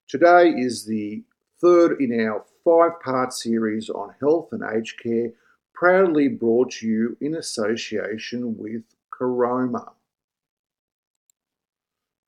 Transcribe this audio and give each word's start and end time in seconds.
Today 0.09 0.51
is 0.51 0.87
the 0.87 1.25
third 1.61 2.01
in 2.01 2.21
our 2.21 2.45
five 2.65 3.01
part 3.01 3.33
series 3.33 3.91
on 3.91 4.15
health 4.21 4.51
and 4.53 4.63
aged 4.63 5.01
care, 5.03 5.33
proudly 5.75 6.29
brought 6.29 6.71
to 6.73 6.87
you 6.87 7.17
in 7.21 7.35
association 7.35 8.57
with 8.57 8.85
Caroma. 9.13 9.91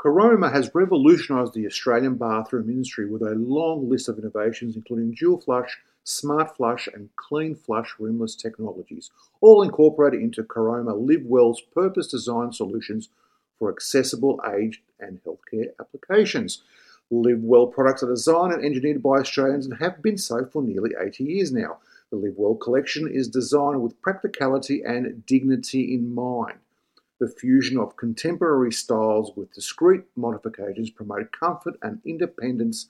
Caroma 0.03 0.53
has 0.53 0.75
revolutionised 0.75 1.55
the 1.55 1.65
Australian 1.65 2.17
bathroom 2.17 2.69
industry 2.69 3.09
with 3.09 3.23
a 3.23 3.37
long 3.37 3.89
list 3.89 4.09
of 4.09 4.19
innovations, 4.19 4.75
including 4.75 5.15
dual 5.15 5.41
flush, 5.41 5.79
smart 6.03 6.57
flush, 6.57 6.89
and 6.93 7.09
clean 7.15 7.55
flush 7.55 7.95
rimless 8.01 8.35
technologies, 8.35 9.13
all 9.41 9.63
incorporated 9.63 10.21
into 10.21 10.43
Caroma 10.43 10.93
Live 10.93 11.25
Well's 11.25 11.61
purpose 11.61 12.09
designed 12.09 12.53
solutions 12.53 13.11
for 13.61 13.71
accessible 13.71 14.41
aged 14.53 14.81
and 14.99 15.21
healthcare 15.23 15.69
applications. 15.79 16.65
Live 17.13 17.45
Well 17.45 17.69
products 17.69 18.03
are 18.03 18.11
designed 18.11 18.55
and 18.55 18.65
engineered 18.65 19.05
by 19.05 19.19
Australians 19.19 19.67
and 19.67 19.79
have 19.79 20.03
been 20.03 20.19
so 20.19 20.45
for 20.47 20.63
nearly 20.63 20.91
80 21.01 21.23
years 21.23 21.53
now. 21.53 21.79
The 22.11 22.17
Live 22.17 22.35
Well 22.37 22.57
collection 22.57 23.07
is 23.07 23.29
designed 23.29 23.81
with 23.81 24.03
practicality 24.03 24.83
and 24.83 25.25
dignity 25.27 25.95
in 25.95 26.13
mind. 26.13 26.59
The 27.23 27.29
fusion 27.29 27.79
of 27.79 27.97
contemporary 27.97 28.73
styles 28.73 29.31
with 29.37 29.53
discreet 29.53 30.03
modifications 30.17 30.91
promote 30.91 31.31
comfort 31.31 31.77
and 31.81 32.01
independence 32.05 32.89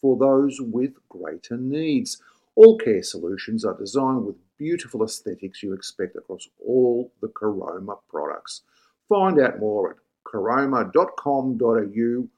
for 0.00 0.16
those 0.16 0.58
with 0.58 0.94
greater 1.10 1.58
needs. 1.58 2.22
All 2.54 2.78
care 2.78 3.02
solutions 3.02 3.66
are 3.66 3.76
designed 3.76 4.24
with 4.24 4.36
beautiful 4.56 5.04
aesthetics 5.04 5.62
you 5.62 5.74
expect 5.74 6.16
across 6.16 6.48
all 6.66 7.12
the 7.20 7.28
Caroma 7.28 7.98
products. 8.08 8.62
Find 9.06 9.38
out 9.38 9.60
more 9.60 9.90
at 9.90 9.96
caroma.com.au 10.26 12.28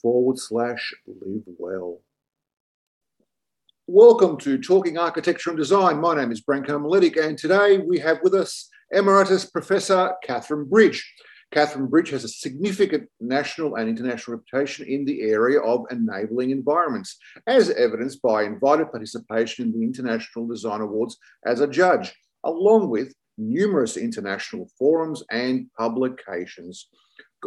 forward 0.00 0.38
slash 0.38 0.94
live 1.06 1.42
well. 1.58 2.00
Welcome 3.86 4.38
to 4.38 4.56
Talking 4.56 4.96
Architecture 4.96 5.50
and 5.50 5.58
Design. 5.58 6.00
My 6.00 6.16
name 6.16 6.32
is 6.32 6.40
Branko 6.40 6.80
Miletic, 6.80 7.22
and 7.22 7.36
today 7.36 7.76
we 7.76 7.98
have 7.98 8.18
with 8.22 8.32
us 8.32 8.70
Emeritus 8.94 9.44
Professor 9.44 10.14
Catherine 10.22 10.68
Bridge. 10.68 11.04
Catherine 11.50 11.88
Bridge 11.88 12.10
has 12.10 12.24
a 12.24 12.28
significant 12.28 13.08
national 13.20 13.74
and 13.74 13.88
international 13.88 14.36
reputation 14.36 14.86
in 14.86 15.04
the 15.04 15.22
area 15.22 15.60
of 15.60 15.84
enabling 15.90 16.50
environments, 16.50 17.16
as 17.46 17.70
evidenced 17.70 18.22
by 18.22 18.44
invited 18.44 18.90
participation 18.90 19.66
in 19.66 19.72
the 19.72 19.84
International 19.84 20.46
Design 20.46 20.80
Awards 20.80 21.16
as 21.44 21.60
a 21.60 21.68
judge, 21.68 22.14
along 22.44 22.88
with 22.88 23.12
numerous 23.36 23.96
international 23.96 24.68
forums 24.78 25.22
and 25.30 25.66
publications. 25.76 26.88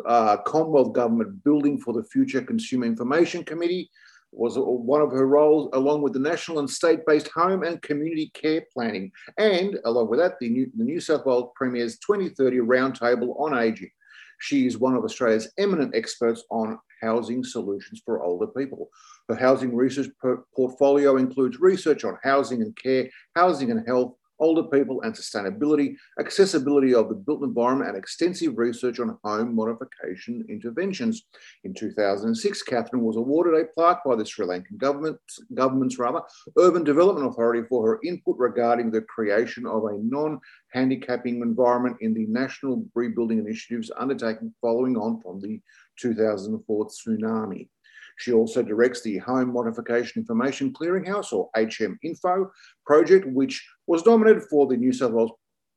Uh, 0.05 0.37
Commonwealth 0.37 0.93
Government 0.93 1.43
Building 1.43 1.79
for 1.79 1.93
the 1.93 2.03
Future 2.03 2.41
Consumer 2.41 2.85
Information 2.85 3.43
Committee, 3.43 3.89
was 4.31 4.55
one 4.57 5.01
of 5.01 5.11
her 5.11 5.27
roles, 5.27 5.69
along 5.73 6.01
with 6.01 6.13
the 6.13 6.19
national 6.19 6.59
and 6.59 6.69
state 6.69 6.99
based 7.07 7.29
home 7.29 7.63
and 7.63 7.81
community 7.81 8.31
care 8.33 8.63
planning, 8.73 9.11
and 9.37 9.79
along 9.85 10.09
with 10.09 10.19
that, 10.19 10.39
the 10.39 10.49
New, 10.49 10.69
the 10.75 10.83
New 10.83 10.99
South 10.99 11.25
Wales 11.25 11.51
Premier's 11.55 11.97
2030 11.99 12.57
Roundtable 12.57 13.39
on 13.39 13.53
Ageing. 13.53 13.91
She 14.39 14.67
is 14.67 14.77
one 14.77 14.95
of 14.95 15.03
Australia's 15.03 15.51
eminent 15.57 15.95
experts 15.95 16.43
on 16.51 16.77
housing 17.01 17.43
solutions 17.43 18.01
for 18.05 18.23
older 18.23 18.47
people. 18.47 18.89
Her 19.29 19.35
housing 19.35 19.75
research 19.75 20.09
portfolio 20.55 21.17
includes 21.17 21.59
research 21.59 22.03
on 22.03 22.17
housing 22.23 22.61
and 22.61 22.75
care, 22.75 23.09
housing 23.35 23.71
and 23.71 23.87
health, 23.87 24.13
older 24.39 24.63
people 24.63 25.01
and 25.01 25.13
sustainability, 25.13 25.95
accessibility 26.19 26.93
of 26.93 27.09
the 27.09 27.15
built 27.15 27.43
environment, 27.43 27.89
and 27.89 27.97
extensive 27.97 28.57
research 28.57 28.99
on 28.99 29.17
home 29.23 29.55
modification 29.55 30.45
interventions. 30.49 31.23
In 31.63 31.73
2006, 31.73 32.63
Catherine 32.63 33.03
was 33.03 33.17
awarded 33.17 33.59
a 33.59 33.65
plaque 33.65 34.03
by 34.05 34.15
the 34.15 34.25
Sri 34.25 34.45
Lankan 34.45 34.77
government, 34.77 35.17
government's 35.53 35.99
rather, 35.99 36.21
Urban 36.57 36.83
Development 36.83 37.27
Authority 37.27 37.67
for 37.67 37.87
her 37.87 37.99
input 38.03 38.35
regarding 38.37 38.91
the 38.91 39.01
creation 39.01 39.65
of 39.65 39.85
a 39.85 39.97
non-handicapping 39.97 41.41
environment 41.41 41.97
in 42.01 42.13
the 42.13 42.25
national 42.27 42.85
rebuilding 42.95 43.39
initiatives 43.39 43.91
undertaken 43.97 44.53
following 44.61 44.97
on 44.97 45.21
from 45.21 45.39
the 45.41 45.59
2004 45.99 46.87
tsunami. 46.87 47.69
She 48.17 48.33
also 48.33 48.63
directs 48.63 49.01
the 49.01 49.17
Home 49.19 49.53
Modification 49.53 50.21
Information 50.21 50.73
Clearinghouse, 50.73 51.31
or 51.31 51.49
HM 51.55 51.99
Info, 52.03 52.51
project, 52.85 53.25
which 53.27 53.65
was 53.85 54.05
nominated 54.05 54.43
for 54.49 54.67
the 54.67 54.75
New 54.75 54.91
South 54.91 55.11
Wales 55.11 55.31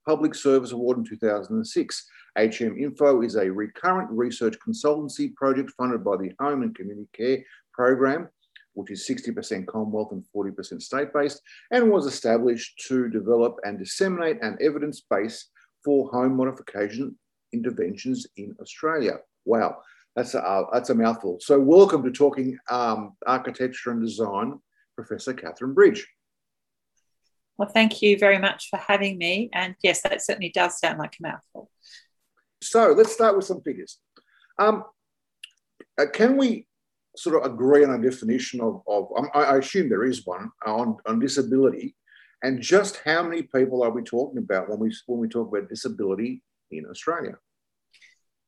Public 0.07 0.35
Service 0.35 0.73
Award 0.73 0.99
in 0.99 1.05
2006. 1.05 2.07
HM 2.39 2.79
Info 2.79 3.23
is 3.23 3.37
a 3.37 3.51
recurrent 3.51 4.11
research 4.11 4.57
consultancy 4.67 5.35
project 5.35 5.71
funded 5.77 6.03
by 6.03 6.17
the 6.17 6.33
Home 6.41 6.63
and 6.63 6.75
Community 6.75 7.09
Care 7.13 7.45
Program, 7.75 8.29
which 8.73 8.91
is 8.91 9.07
60% 9.07 9.67
Commonwealth 9.67 10.13
and 10.13 10.25
40% 10.35 10.81
state 10.81 11.13
based, 11.13 11.43
and 11.71 11.91
was 11.91 12.07
established 12.07 12.83
to 12.89 13.09
develop 13.11 13.59
and 13.65 13.79
disseminate 13.79 14.43
an 14.43 14.57
evidence 14.61 15.03
base 15.11 15.49
for 15.85 16.09
home 16.11 16.37
modification 16.37 17.17
interventions 17.53 18.27
in 18.37 18.55
Australia. 18.61 19.19
Wow. 19.45 19.79
That's 20.17 20.35
a, 20.35 20.43
uh, 20.43 20.67
that's 20.73 20.91
a 20.91 20.95
mouthful. 20.95 21.39
So, 21.41 21.59
welcome 21.61 22.03
to 22.03 22.11
Talking 22.11 22.59
um, 22.69 23.13
Architecture 23.27 23.93
and 23.93 24.03
Design, 24.03 24.59
Professor 24.97 25.33
Catherine 25.33 25.73
Bridge. 25.73 26.07
Well, 27.57 27.69
thank 27.69 28.03
you 28.03 28.19
very 28.19 28.39
much 28.39 28.69
for 28.71 28.79
having 28.79 29.19
me. 29.19 29.51
And 29.53 29.77
yes, 29.83 30.03
that 30.03 30.23
certainly 30.23 30.51
does 30.51 30.79
sound 30.79 30.99
like 30.99 31.17
a 31.21 31.23
mouthful. 31.29 31.71
So, 32.61 32.93
let's 32.97 33.13
start 33.13 33.37
with 33.37 33.45
some 33.45 33.63
figures. 33.63 33.99
Um, 34.59 34.85
uh, 35.97 36.07
can 36.13 36.37
we 36.37 36.67
sort 37.17 37.37
of 37.37 37.53
agree 37.53 37.85
on 37.85 37.91
a 37.91 38.03
definition 38.03 38.61
of, 38.61 38.83
of 38.89 39.09
um, 39.17 39.29
I, 39.33 39.43
I 39.43 39.59
assume 39.59 39.89
there 39.89 40.05
is 40.05 40.27
one, 40.27 40.51
on, 40.67 40.97
on 41.07 41.21
disability? 41.21 41.95
And 42.43 42.61
just 42.61 43.01
how 43.05 43.23
many 43.23 43.43
people 43.43 43.83
are 43.85 43.91
we 43.91 44.03
talking 44.03 44.39
about 44.39 44.69
when 44.69 44.81
we, 44.81 44.95
when 45.07 45.21
we 45.21 45.29
talk 45.29 45.49
about 45.49 45.69
disability 45.69 46.43
in 46.71 46.87
Australia? 46.87 47.37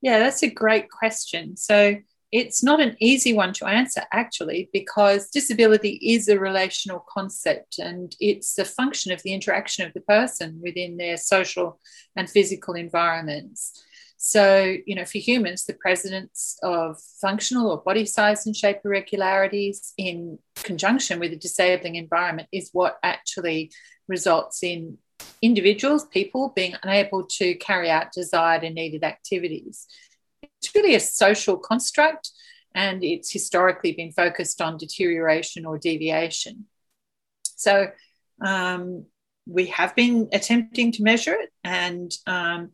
Yeah, 0.03 0.19
that's 0.19 0.43
a 0.43 0.51
great 0.51 0.91
question. 0.91 1.57
So 1.57 1.97
it's 2.33 2.63
not 2.63 2.81
an 2.81 2.97
easy 2.99 3.35
one 3.35 3.53
to 3.55 3.67
answer, 3.67 4.03
actually, 4.11 4.71
because 4.73 5.29
disability 5.29 6.01
is 6.03 6.29
a 6.29 6.39
relational 6.39 7.05
concept 7.09 7.79
and 7.79 8.17
it's 8.19 8.59
a 8.59 8.65
function 8.65 9.13
of 9.13 9.23
the 9.23 9.33
interaction 9.35 9.87
of 9.87 9.93
the 9.93 10.01
person 10.01 10.59
within 10.63 10.97
their 10.97 11.19
social 11.19 11.79
and 12.17 12.29
physical 12.29 12.75
environments. 12.75 13.85
So, 14.17 14.77
you 14.87 14.95
know, 14.95 15.05
for 15.05 15.19
humans, 15.19 15.65
the 15.65 15.75
presence 15.75 16.57
of 16.63 16.97
functional 17.21 17.71
or 17.71 17.83
body 17.83 18.07
size 18.07 18.47
and 18.47 18.57
shape 18.57 18.79
irregularities 18.85 19.93
in 19.99 20.39
conjunction 20.57 21.21
with 21.21 21.33
a 21.33 21.37
disabling 21.37 21.97
environment 21.97 22.49
is 22.51 22.71
what 22.73 22.99
actually 23.03 23.73
results 24.09 24.63
in 24.63 24.99
individuals, 25.41 26.07
people 26.07 26.53
being 26.55 26.75
unable 26.83 27.25
to 27.25 27.55
carry 27.57 27.91
out 27.91 28.13
desired 28.13 28.65
and 28.65 28.75
needed 28.75 29.05
activities. 29.05 29.87
It's 30.43 30.75
really 30.75 30.95
a 30.95 31.01
social 31.01 31.57
construct 31.57 32.31
and 32.75 33.05
it's 33.05 33.31
historically 33.31 33.93
been 33.93 34.13
focused 34.13 34.61
on 34.61 34.77
deterioration 34.77 35.67
or 35.67 35.79
deviation. 35.79 36.67
So 37.57 37.89
um, 38.45 39.07
we 39.47 39.67
have 39.67 39.95
been 39.95 40.29
attempting 40.33 40.93
to 40.93 41.03
measure 41.03 41.35
it 41.35 41.51
and 41.65 42.13
um, 42.27 42.71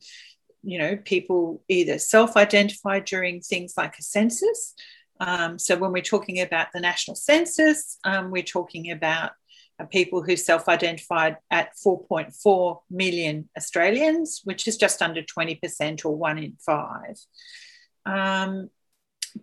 you 0.63 0.79
know 0.79 0.97
people 0.97 1.63
either 1.69 1.99
self-identify 1.99 3.01
during 3.01 3.41
things 3.41 3.75
like 3.77 3.99
a 3.99 4.03
census 4.03 4.75
um, 5.21 5.59
so 5.59 5.77
when 5.77 5.93
we're 5.93 6.03
talking 6.03 6.41
about 6.41 6.69
the 6.73 6.81
national 6.81 7.15
census 7.15 7.99
um, 8.05 8.31
we're 8.31 8.43
talking 8.43 8.91
about 8.91 9.33
people 9.87 10.23
who 10.23 10.37
self 10.37 10.69
identified 10.69 11.37
at 11.51 11.75
4.4 11.77 12.81
million 12.91 13.49
Australians, 13.57 14.41
which 14.45 14.67
is 14.67 14.77
just 14.77 15.03
under 15.03 15.23
20% 15.23 16.05
or 16.05 16.17
one 16.17 16.39
in 16.39 16.57
five. 16.65 17.19
Um, 18.05 18.71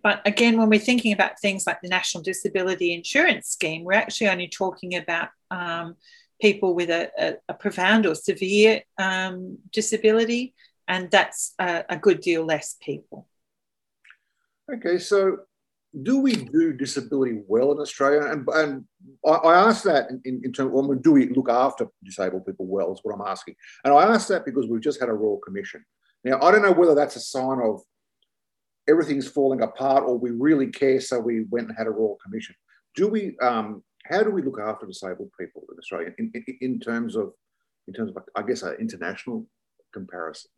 but 0.02 0.20
again, 0.26 0.58
when 0.58 0.68
we're 0.68 0.78
thinking 0.78 1.12
about 1.12 1.40
things 1.40 1.66
like 1.66 1.80
the 1.80 1.88
National 1.88 2.22
Disability 2.22 2.92
Insurance 2.92 3.48
Scheme, 3.48 3.84
we're 3.84 3.94
actually 3.94 4.28
only 4.28 4.48
talking 4.48 4.96
about 4.96 5.28
um, 5.50 5.96
people 6.40 6.74
with 6.74 6.90
a, 6.90 7.10
a, 7.18 7.34
a, 7.48 7.54
profound 7.54 8.04
or 8.04 8.14
severe 8.14 8.82
um, 8.98 9.58
disability, 9.72 10.54
and 10.88 11.10
that's 11.10 11.54
a, 11.58 11.84
a 11.88 11.96
good 11.96 12.20
deal 12.20 12.44
less 12.44 12.76
people. 12.80 13.26
Okay, 14.72 14.98
so 14.98 15.38
do 16.02 16.18
we 16.18 16.36
do 16.36 16.72
disability 16.72 17.40
well 17.46 17.72
in 17.72 17.78
Australia? 17.78 18.30
And, 18.30 18.46
and 18.48 18.84
I, 19.24 19.30
I 19.30 19.68
ask 19.68 19.82
that 19.84 20.10
in, 20.10 20.42
in, 20.44 20.52
terms 20.52 20.72
of 20.74 21.02
do 21.02 21.12
we 21.12 21.28
look 21.28 21.48
after 21.48 21.86
disabled 22.04 22.44
people 22.44 22.66
well, 22.66 22.92
is 22.92 23.00
what 23.02 23.14
I'm 23.14 23.26
asking. 23.26 23.54
And 23.84 23.94
I 23.94 24.04
ask 24.04 24.28
that 24.28 24.44
because 24.44 24.66
we've 24.66 24.82
just 24.82 25.00
had 25.00 25.08
a 25.08 25.14
Royal 25.14 25.38
Commission. 25.38 25.84
Now, 26.24 26.40
I 26.42 26.50
don't 26.50 26.62
know 26.62 26.72
whether 26.72 26.94
that's 26.94 27.16
a 27.16 27.20
sign 27.20 27.60
of 27.60 27.80
everything's 28.88 29.28
falling 29.28 29.62
apart, 29.62 30.04
or 30.04 30.18
we 30.18 30.30
really 30.30 30.68
care, 30.68 31.00
so 31.00 31.18
we 31.18 31.44
went 31.50 31.68
and 31.68 31.76
had 31.76 31.86
a 31.86 31.90
royal 31.90 32.18
commission. 32.24 32.54
Do 32.94 33.08
we? 33.08 33.36
Um, 33.40 33.82
how 34.04 34.22
do 34.22 34.30
we 34.30 34.42
look 34.42 34.60
after 34.60 34.86
disabled 34.86 35.30
people 35.38 35.64
in 35.72 35.78
Australia 35.78 36.12
in, 36.18 36.30
in, 36.34 36.44
in 36.60 36.80
terms 36.80 37.16
of, 37.16 37.32
in 37.88 37.94
terms 37.94 38.12
of, 38.14 38.22
I 38.36 38.42
guess, 38.42 38.62
an 38.62 38.76
international 38.78 39.46
comparison? 39.92 40.50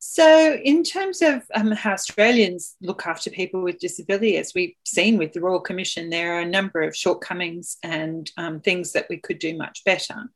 So, 0.00 0.54
in 0.54 0.84
terms 0.84 1.22
of 1.22 1.42
um, 1.54 1.72
how 1.72 1.92
Australians 1.92 2.76
look 2.80 3.04
after 3.04 3.30
people 3.30 3.62
with 3.62 3.80
disability, 3.80 4.36
as 4.36 4.52
we've 4.54 4.74
seen 4.84 5.18
with 5.18 5.32
the 5.32 5.40
Royal 5.40 5.60
Commission, 5.60 6.08
there 6.08 6.36
are 6.36 6.40
a 6.40 6.48
number 6.48 6.82
of 6.82 6.96
shortcomings 6.96 7.78
and 7.82 8.30
um, 8.36 8.60
things 8.60 8.92
that 8.92 9.06
we 9.10 9.16
could 9.16 9.40
do 9.40 9.56
much 9.56 9.82
better. 9.84 10.30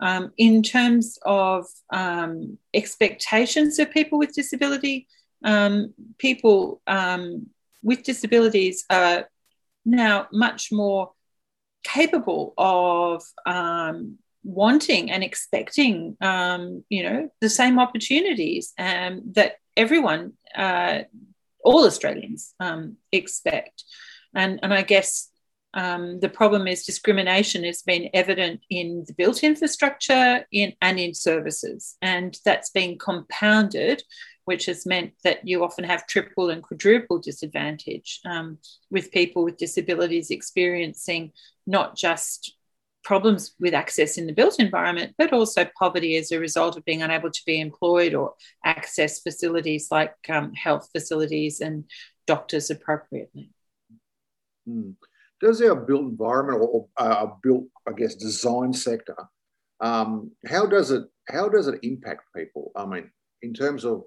Um, 0.00 0.32
in 0.38 0.62
terms 0.62 1.18
of 1.26 1.66
um, 1.92 2.58
expectations 2.72 3.78
of 3.78 3.90
people 3.90 4.18
with 4.18 4.34
disability, 4.34 5.06
um, 5.44 5.92
people 6.16 6.80
um, 6.86 7.48
with 7.82 8.04
disabilities 8.04 8.84
are 8.88 9.28
now 9.84 10.26
much 10.32 10.72
more 10.72 11.12
capable 11.84 12.54
of 12.56 13.22
wanting 14.44 15.10
and 15.10 15.22
expecting, 15.22 16.16
um, 16.20 16.84
you 16.88 17.02
know, 17.02 17.30
the 17.40 17.48
same 17.48 17.78
opportunities 17.78 18.72
um, 18.78 19.22
that 19.32 19.56
everyone, 19.76 20.32
uh, 20.54 21.00
all 21.64 21.86
Australians 21.86 22.54
um, 22.60 22.96
expect. 23.12 23.84
And, 24.34 24.60
and 24.62 24.74
I 24.74 24.82
guess 24.82 25.28
um, 25.74 26.20
the 26.20 26.28
problem 26.28 26.66
is 26.66 26.84
discrimination 26.84 27.64
has 27.64 27.82
been 27.82 28.10
evident 28.12 28.60
in 28.68 29.04
the 29.06 29.14
built 29.14 29.42
infrastructure 29.42 30.44
in, 30.52 30.74
and 30.82 30.98
in 30.98 31.14
services. 31.14 31.96
And 32.02 32.36
that's 32.44 32.70
been 32.70 32.98
compounded, 32.98 34.02
which 34.44 34.66
has 34.66 34.84
meant 34.84 35.12
that 35.24 35.46
you 35.46 35.64
often 35.64 35.84
have 35.84 36.06
triple 36.06 36.50
and 36.50 36.62
quadruple 36.62 37.18
disadvantage 37.18 38.20
um, 38.26 38.58
with 38.90 39.12
people 39.12 39.44
with 39.44 39.56
disabilities 39.56 40.30
experiencing 40.30 41.32
not 41.66 41.96
just 41.96 42.56
problems 43.04 43.54
with 43.58 43.74
access 43.74 44.18
in 44.18 44.26
the 44.26 44.32
built 44.32 44.58
environment, 44.58 45.14
but 45.18 45.32
also 45.32 45.68
poverty 45.78 46.16
as 46.16 46.30
a 46.30 46.38
result 46.38 46.76
of 46.76 46.84
being 46.84 47.02
unable 47.02 47.30
to 47.30 47.42
be 47.46 47.60
employed 47.60 48.14
or 48.14 48.34
access 48.64 49.20
facilities 49.20 49.88
like 49.90 50.14
um, 50.28 50.52
health 50.54 50.88
facilities 50.92 51.60
and 51.60 51.84
doctors 52.26 52.70
appropriately. 52.70 53.50
Hmm. 54.66 54.90
Does 55.40 55.60
our 55.60 55.74
built 55.74 56.02
environment 56.02 56.60
or 56.62 56.86
uh, 56.96 57.26
built, 57.42 57.64
I 57.88 57.92
guess, 57.92 58.14
design 58.14 58.72
sector, 58.72 59.16
um, 59.80 60.30
how 60.46 60.66
does 60.66 60.92
it 60.92 61.04
how 61.28 61.48
does 61.48 61.66
it 61.66 61.80
impact 61.82 62.22
people? 62.36 62.70
I 62.76 62.86
mean, 62.86 63.10
in 63.42 63.52
terms 63.52 63.84
of 63.84 64.04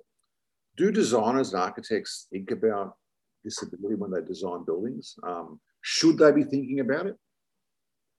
do 0.77 0.92
designers 0.92 1.53
and 1.53 1.62
architects 1.62 2.27
think 2.31 2.51
about 2.51 2.95
disability 3.44 3.95
when 3.95 4.12
they 4.12 4.21
design 4.21 4.63
buildings? 4.65 5.15
Um, 5.24 5.59
should 5.81 6.18
they 6.18 6.31
be 6.31 6.44
thinking 6.44 6.80
about 6.80 7.07
it? 7.07 7.15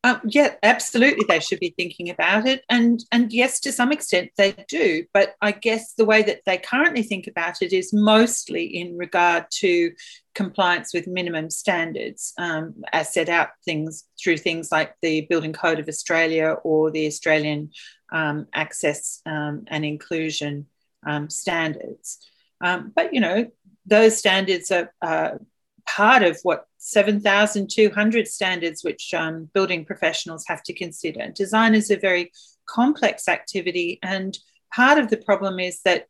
Um, 0.06 0.20
yeah, 0.24 0.54
absolutely. 0.62 1.24
They 1.28 1.40
should 1.40 1.58
be 1.58 1.74
thinking 1.76 2.10
about 2.10 2.46
it, 2.46 2.62
and 2.70 3.04
and 3.10 3.32
yes, 3.32 3.58
to 3.60 3.72
some 3.72 3.90
extent 3.90 4.30
they 4.36 4.54
do. 4.68 5.04
But 5.12 5.34
I 5.42 5.50
guess 5.50 5.94
the 5.94 6.04
way 6.04 6.22
that 6.22 6.42
they 6.46 6.58
currently 6.58 7.02
think 7.02 7.26
about 7.26 7.60
it 7.60 7.72
is 7.72 7.92
mostly 7.92 8.66
in 8.66 8.96
regard 8.96 9.46
to 9.62 9.90
compliance 10.32 10.94
with 10.94 11.08
minimum 11.08 11.50
standards, 11.50 12.34
um, 12.38 12.84
as 12.92 13.12
set 13.12 13.28
out 13.28 13.48
things 13.64 14.04
through 14.22 14.36
things 14.36 14.70
like 14.70 14.94
the 15.02 15.22
Building 15.22 15.52
Code 15.52 15.80
of 15.80 15.88
Australia 15.88 16.54
or 16.62 16.92
the 16.92 17.08
Australian 17.08 17.72
um, 18.12 18.46
Access 18.54 19.20
um, 19.26 19.64
and 19.66 19.84
Inclusion 19.84 20.66
um, 21.04 21.28
standards. 21.28 22.18
Um, 22.60 22.92
but 22.94 23.12
you 23.12 23.20
know, 23.20 23.50
those 23.86 24.16
standards 24.16 24.70
are. 24.70 24.92
Uh, 25.02 25.38
part 25.86 26.22
of 26.22 26.38
what 26.42 26.66
7,200 26.78 28.28
standards 28.28 28.82
which 28.82 29.14
um, 29.14 29.48
building 29.54 29.84
professionals 29.84 30.44
have 30.46 30.62
to 30.64 30.74
consider. 30.74 31.28
Design 31.34 31.74
is 31.74 31.90
a 31.90 31.96
very 31.96 32.32
complex 32.66 33.28
activity, 33.28 33.98
and 34.02 34.38
part 34.74 34.98
of 34.98 35.08
the 35.08 35.16
problem 35.16 35.58
is 35.58 35.80
that 35.84 36.06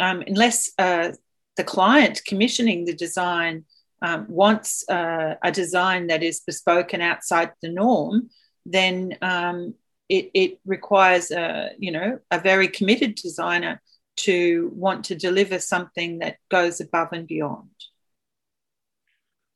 um, 0.00 0.22
unless 0.26 0.70
uh, 0.78 1.12
the 1.56 1.64
client 1.64 2.20
commissioning 2.26 2.84
the 2.84 2.94
design 2.94 3.64
um, 4.02 4.26
wants 4.28 4.84
uh, 4.88 5.34
a 5.42 5.50
design 5.50 6.08
that 6.08 6.22
is 6.22 6.40
bespoke 6.40 6.92
and 6.92 7.02
outside 7.02 7.52
the 7.62 7.70
norm, 7.70 8.28
then 8.66 9.16
um, 9.22 9.74
it, 10.08 10.30
it, 10.34 10.58
requires 10.66 11.30
a 11.30 11.70
you 11.78 11.90
know 11.90 12.18
a 12.30 12.38
very 12.38 12.68
committed 12.68 13.14
designer 13.14 13.80
to 14.16 14.70
want 14.74 15.04
to 15.06 15.14
deliver 15.14 15.58
something 15.58 16.18
that 16.18 16.36
goes 16.50 16.80
above 16.80 17.08
and 17.12 17.26
beyond. 17.26 17.68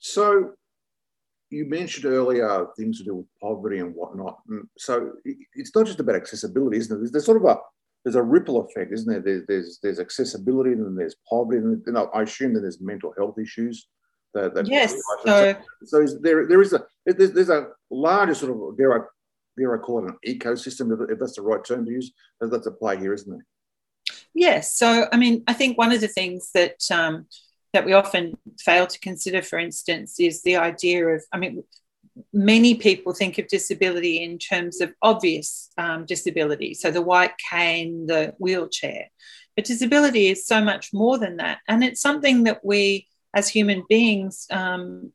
So 0.01 0.53
you 1.51 1.67
mentioned 1.67 2.07
earlier 2.07 2.67
things 2.77 2.99
to 2.99 3.05
do 3.05 3.15
with 3.17 3.27
poverty 3.41 3.79
and 3.79 3.95
whatnot. 3.95 4.39
So 4.79 5.13
it's 5.25 5.75
not 5.75 5.87
just 5.87 6.01
about 6.01 6.17
accessibility, 6.17 6.79
isn't 6.79 6.95
it? 6.95 6.99
There's, 6.99 7.13
there's, 7.13 7.27
sort 7.27 7.37
of 7.37 7.45
a 7.45 7.59
there's 8.05 8.17
a 8.17 8.23
ripple 8.23 8.61
effect, 8.61 8.93
isn't 8.93 9.11
there? 9.11 9.21
There's 9.21 9.47
there's, 9.47 9.79
there's 9.83 10.01
accessibility 10.01 10.73
and 10.73 10.85
then 10.85 10.97
there's 10.97 11.17
poverty, 11.29 11.59
and 11.59 11.83
then 11.85 11.97
I 11.97 12.23
assume 12.23 12.55
that 12.55 12.61
there's 12.61 12.81
mental 12.81 13.13
health 13.17 13.39
issues. 13.39 13.89
That, 14.33 14.55
that 14.55 14.69
yes. 14.69 14.95
So, 15.25 15.57
so 15.85 16.07
there 16.21 16.47
there 16.47 16.63
is 16.63 16.73
a 16.73 16.85
there's, 17.05 17.33
there's 17.33 17.51
a 17.51 17.69
larger 17.91 18.35
sort 18.35 18.53
of 18.53 18.79
dare 18.79 19.03
I 19.03 19.05
dare 19.59 19.75
I 19.75 19.79
call 19.79 20.07
it 20.07 20.11
an 20.11 20.19
ecosystem 20.27 21.11
if 21.11 21.19
that's 21.19 21.35
the 21.35 21.43
right 21.43 21.65
term 21.65 21.85
to 21.85 21.91
use. 21.91 22.13
That's 22.41 22.67
a 22.67 22.71
play 22.71 22.97
here, 22.97 23.13
isn't 23.13 23.33
it? 23.33 24.15
Yes. 24.35 24.77
So 24.77 25.09
I 25.13 25.17
mean, 25.17 25.43
I 25.49 25.53
think 25.53 25.77
one 25.77 25.91
of 25.91 26.01
the 26.01 26.09
things 26.09 26.53
that 26.55 26.77
um, 26.93 27.27
that 27.73 27.85
we 27.85 27.93
often 27.93 28.37
fail 28.59 28.87
to 28.87 28.99
consider, 29.01 29.43
for 29.43 29.59
instance, 29.59 30.19
is 30.19 30.43
the 30.43 30.57
idea 30.57 31.07
of, 31.07 31.25
I 31.33 31.39
mean, 31.39 31.63
many 32.33 32.75
people 32.75 33.13
think 33.13 33.39
of 33.39 33.49
disability 33.49 34.23
in 34.23 34.39
terms 34.39 34.81
of 34.81 34.93
obvious 35.03 35.71
um, 35.79 36.05
disability, 36.05 36.75
so 36.75 36.91
the 36.91 37.03
white 37.03 37.35
cane, 37.51 38.07
the 38.07 38.35
wheelchair. 38.39 39.11
But 39.57 39.65
disability 39.65 40.29
is 40.29 40.47
so 40.47 40.63
much 40.63 40.93
more 40.93 41.19
than 41.19 41.37
that. 41.37 41.59
And 41.69 41.85
it's 41.85 42.01
something 42.01 42.45
that 42.45 42.65
we 42.65 43.07
as 43.35 43.49
human 43.49 43.85
beings 43.89 44.47
um, 44.51 45.13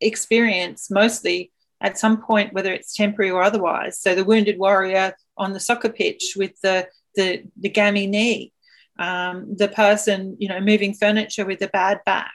experience 0.00 0.90
mostly 0.90 1.52
at 1.80 1.98
some 1.98 2.22
point, 2.22 2.52
whether 2.52 2.72
it's 2.72 2.94
temporary 2.94 3.30
or 3.30 3.42
otherwise. 3.42 4.00
So 4.00 4.14
the 4.14 4.24
wounded 4.24 4.58
warrior 4.58 5.14
on 5.36 5.52
the 5.52 5.60
soccer 5.60 5.90
pitch 5.90 6.34
with 6.36 6.58
the, 6.62 6.88
the, 7.14 7.44
the 7.58 7.68
gammy 7.68 8.06
knee 8.06 8.53
um, 8.98 9.56
the 9.56 9.68
person, 9.68 10.36
you 10.38 10.48
know, 10.48 10.60
moving 10.60 10.94
furniture 10.94 11.44
with 11.44 11.62
a 11.62 11.68
bad 11.68 12.00
back. 12.04 12.34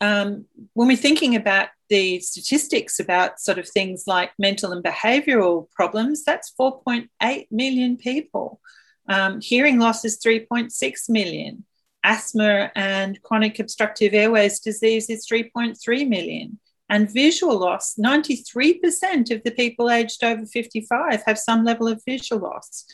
Um, 0.00 0.46
when 0.74 0.88
we're 0.88 0.96
thinking 0.96 1.36
about 1.36 1.68
the 1.88 2.20
statistics 2.20 3.00
about 3.00 3.40
sort 3.40 3.58
of 3.58 3.68
things 3.68 4.04
like 4.06 4.30
mental 4.38 4.72
and 4.72 4.84
behavioural 4.84 5.70
problems, 5.70 6.24
that's 6.24 6.52
4.8 6.58 7.46
million 7.50 7.96
people. 7.96 8.60
Um, 9.08 9.40
hearing 9.40 9.78
loss 9.78 10.04
is 10.04 10.18
3.6 10.18 11.08
million. 11.08 11.64
Asthma 12.04 12.70
and 12.76 13.20
chronic 13.22 13.58
obstructive 13.58 14.14
airways 14.14 14.60
disease 14.60 15.08
is 15.08 15.26
3.3 15.26 16.08
million. 16.08 16.58
And 16.88 17.12
visual 17.12 17.58
loss, 17.58 17.96
93% 17.96 19.34
of 19.34 19.42
the 19.42 19.50
people 19.50 19.90
aged 19.90 20.22
over 20.22 20.46
55 20.46 21.22
have 21.26 21.38
some 21.38 21.64
level 21.64 21.88
of 21.88 22.02
visual 22.06 22.42
loss. 22.42 22.84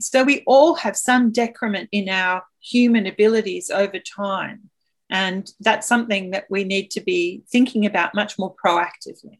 So 0.00 0.24
we 0.24 0.42
all 0.46 0.74
have 0.74 0.96
some 0.96 1.30
decrement 1.30 1.88
in 1.92 2.08
our 2.08 2.42
human 2.60 3.06
abilities 3.06 3.70
over 3.70 3.98
time. 3.98 4.70
And 5.10 5.50
that's 5.60 5.86
something 5.86 6.30
that 6.30 6.46
we 6.50 6.64
need 6.64 6.90
to 6.92 7.00
be 7.00 7.42
thinking 7.50 7.86
about 7.86 8.14
much 8.14 8.38
more 8.38 8.54
proactively. 8.54 9.38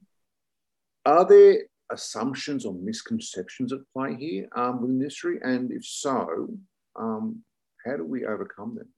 Are 1.07 1.27
there 1.27 1.63
assumptions 1.91 2.65
or 2.65 2.75
misconceptions 2.75 3.73
at 3.73 3.81
play 3.93 4.17
here 4.17 4.49
um, 4.55 4.81
with 4.81 4.91
industry? 4.91 5.39
And 5.43 5.73
if 5.73 5.85
so, 5.85 6.49
um, 6.97 7.43
how 7.85 7.97
do 7.97 8.05
we 8.05 8.25
overcome 8.25 8.77
them? 8.77 8.89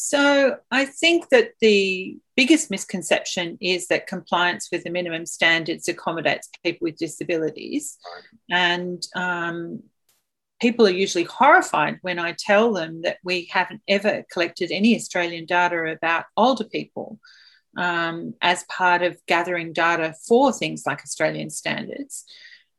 So, 0.00 0.58
I 0.70 0.84
think 0.84 1.28
that 1.30 1.54
the 1.60 2.18
biggest 2.36 2.70
misconception 2.70 3.58
is 3.60 3.88
that 3.88 4.06
compliance 4.06 4.68
with 4.70 4.84
the 4.84 4.90
minimum 4.90 5.26
standards 5.26 5.88
accommodates 5.88 6.48
people 6.62 6.84
with 6.84 6.98
disabilities. 6.98 7.98
Right. 8.14 8.60
And 8.60 9.02
um, 9.16 9.82
people 10.60 10.86
are 10.86 10.90
usually 10.90 11.24
horrified 11.24 11.98
when 12.02 12.18
I 12.18 12.34
tell 12.38 12.72
them 12.72 13.02
that 13.02 13.18
we 13.22 13.48
haven't 13.50 13.82
ever 13.88 14.24
collected 14.30 14.70
any 14.70 14.96
Australian 14.96 15.46
data 15.46 15.84
about 15.84 16.24
older 16.36 16.64
people 16.64 17.18
um, 17.76 18.34
as 18.42 18.64
part 18.64 19.02
of 19.02 19.24
gathering 19.26 19.72
data 19.72 20.14
for 20.26 20.52
things 20.52 20.84
like 20.86 21.00
Australian 21.00 21.50
standards. 21.50 22.24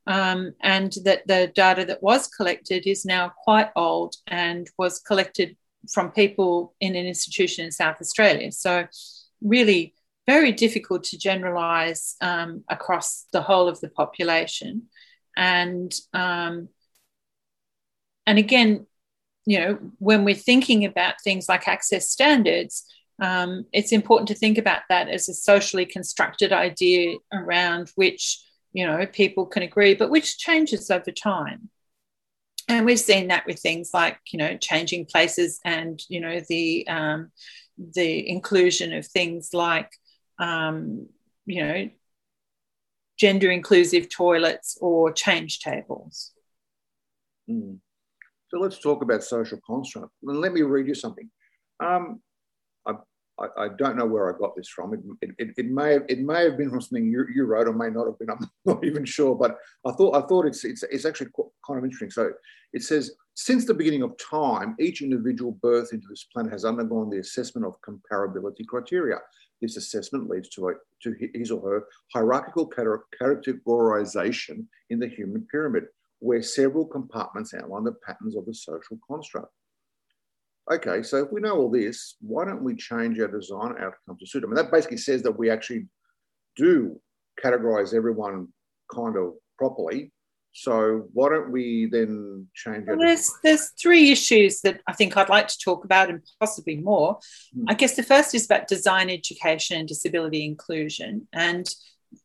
Um, 0.08 0.54
and 0.62 0.94
that 1.04 1.28
the 1.28 1.52
data 1.54 1.86
that 1.86 2.02
was 2.02 2.28
collected 2.28 2.88
is 2.88 3.06
now 3.06 3.32
quite 3.44 3.70
old 3.76 4.16
and 4.28 4.68
was 4.78 5.00
collected 5.00 5.56
from 5.94 6.12
people 6.12 6.74
in 6.80 6.96
an 6.96 7.06
institution 7.06 7.66
in 7.66 7.72
South 7.72 7.98
Australia. 8.02 8.52
So, 8.52 8.88
really, 9.42 9.94
very 10.26 10.52
difficult 10.52 11.04
to 11.06 11.18
generalize 11.18 12.16
um, 12.22 12.64
across 12.70 13.26
the 13.32 13.42
whole 13.42 13.68
of 13.68 13.80
the 13.82 13.90
population. 13.90 14.88
And 15.38 15.94
um, 16.14 16.70
and 18.30 18.38
again, 18.38 18.86
you 19.48 19.60
know, 19.60 19.80
when 19.98 20.24
we're 20.24 20.36
thinking 20.36 20.86
about 20.86 21.20
things 21.24 21.50
like 21.50 21.68
access 21.68 22.12
standards, 22.12 22.86
um, 23.20 23.66
it's 23.74 23.92
important 23.92 24.28
to 24.28 24.36
think 24.36 24.60
about 24.60 24.84
that 24.88 25.10
as 25.10 25.28
a 25.28 25.34
socially 25.34 25.88
constructed 25.88 26.54
idea 26.54 27.18
around 27.34 27.92
which 27.96 28.40
you 28.72 28.86
know 28.86 29.04
people 29.08 29.48
can 29.48 29.64
agree, 29.64 29.96
but 29.96 30.12
which 30.12 30.38
changes 30.38 30.92
over 30.92 31.10
time. 31.12 31.72
And 32.68 32.86
we've 32.86 33.00
seen 33.00 33.30
that 33.30 33.48
with 33.48 33.60
things 33.60 33.90
like 33.96 34.20
you 34.32 34.38
know 34.38 34.58
changing 34.58 35.08
places 35.08 35.60
and 35.66 36.00
you 36.08 36.20
know 36.20 36.40
the 36.48 36.88
um, 36.88 37.32
the 37.80 38.30
inclusion 38.30 38.94
of 38.94 39.08
things 39.08 39.56
like 39.56 39.90
um, 40.38 41.08
you 41.48 41.64
know 41.64 41.90
gender 43.18 43.50
inclusive 43.50 44.08
toilets 44.08 44.78
or 44.80 45.12
change 45.12 45.62
tables. 45.62 46.32
Mm. 47.50 47.80
So 48.50 48.60
let's 48.60 48.80
talk 48.80 49.02
about 49.02 49.24
social 49.24 49.60
construct. 49.66 50.12
And 50.24 50.42
let 50.42 50.54
me 50.54 50.62
read 50.62 50.88
you 50.88 50.96
something. 50.96 51.30
Um, 51.80 52.22
I, 53.40 53.66
I, 53.66 53.68
don't 53.78 53.98
know 53.98 54.06
where 54.06 54.34
I 54.34 54.38
got 54.38 54.56
this 54.56 54.68
from. 54.68 54.94
It, 54.94 55.30
it, 55.38 55.54
it, 55.58 55.66
may 55.68 55.94
have 55.94 56.04
it 56.10 56.20
may 56.20 56.44
have 56.44 56.58
been 56.58 56.70
from 56.70 56.82
something 56.82 57.10
you, 57.10 57.26
you 57.34 57.46
wrote, 57.46 57.68
or 57.68 57.74
may 57.74 57.90
not 57.90 58.06
have 58.06 58.20
been. 58.20 58.30
I'm 58.30 58.50
not 58.66 58.84
even 58.84 59.06
sure. 59.06 59.36
But 59.36 59.58
I 59.86 59.92
thought 59.92 60.16
I 60.16 60.28
thought 60.28 60.46
it's 60.46 60.66
it's, 60.66 60.84
it's 60.84 61.06
actually 61.06 61.30
kind 61.66 61.80
of 61.80 61.86
interesting. 61.86 62.12
So 62.12 62.32
it 62.74 62.84
says 62.84 63.12
since 63.36 63.66
the 63.66 63.74
beginning 63.74 64.04
of 64.04 64.18
time, 64.18 64.76
each 64.80 65.02
individual 65.02 65.58
birth 65.62 65.94
into 65.94 66.08
this 66.10 66.26
planet 66.34 66.52
has 66.52 66.66
undergone 66.66 67.10
the 67.10 67.20
assessment 67.20 67.66
of 67.66 67.76
comparability 67.82 68.68
criteria. 68.68 69.18
This 69.62 69.78
assessment 69.78 70.30
leads 70.30 70.50
to 70.50 70.70
a, 70.70 70.74
to 71.04 71.16
his 71.34 71.52
or 71.52 71.62
her 71.62 71.84
hierarchical 72.14 72.70
categorization 72.70 74.66
in 74.90 75.00
the 75.00 75.08
human 75.08 75.48
pyramid, 75.52 75.86
where 76.20 76.42
several 76.42 76.86
compartments 76.86 77.54
outline 77.54 77.84
the 77.84 77.96
patterns 78.06 78.36
of 78.36 78.46
the 78.46 78.54
social 78.54 78.98
construct 79.08 79.52
okay, 80.72 81.04
so 81.04 81.18
if 81.18 81.32
we 81.32 81.42
know 81.42 81.58
all 81.58 81.70
this, 81.70 82.16
why 82.22 82.46
don't 82.46 82.64
we 82.64 82.76
change 82.76 83.20
our 83.20 83.28
design 83.28 83.76
outcome 83.80 84.18
to 84.20 84.26
suit 84.26 84.42
them? 84.42 84.52
And 84.52 84.58
that 84.58 84.72
basically 84.72 84.98
says 84.98 85.24
that 85.24 85.38
we 85.38 85.50
actually 85.50 85.88
do 86.56 87.00
categorize 87.44 87.94
everyone 87.94 88.50
kind 88.94 89.18
of 89.18 89.34
properly. 89.58 90.12
So 90.52 91.08
why 91.14 91.30
don't 91.30 91.52
we 91.52 91.88
then 91.92 92.48
change 92.56 92.86
well, 92.88 92.98
there's 92.98 93.32
there's 93.44 93.70
three 93.80 94.12
issues 94.12 94.62
that 94.62 94.82
I 94.88 94.94
think 94.94 95.16
I'd 95.16 95.30
like 95.30 95.48
to 95.48 95.58
talk 95.64 95.86
about 95.86 96.10
and 96.10 96.22
possibly 96.40 96.78
more. 96.78 97.20
Hmm. 97.54 97.66
I 97.68 97.76
guess 97.76 97.96
the 97.96 98.04
first 98.04 98.34
is 98.34 98.46
about 98.46 98.68
design 98.68 99.12
education 99.12 99.78
and 99.78 99.88
disability 99.88 100.44
inclusion. 100.44 101.28
And 101.32 101.70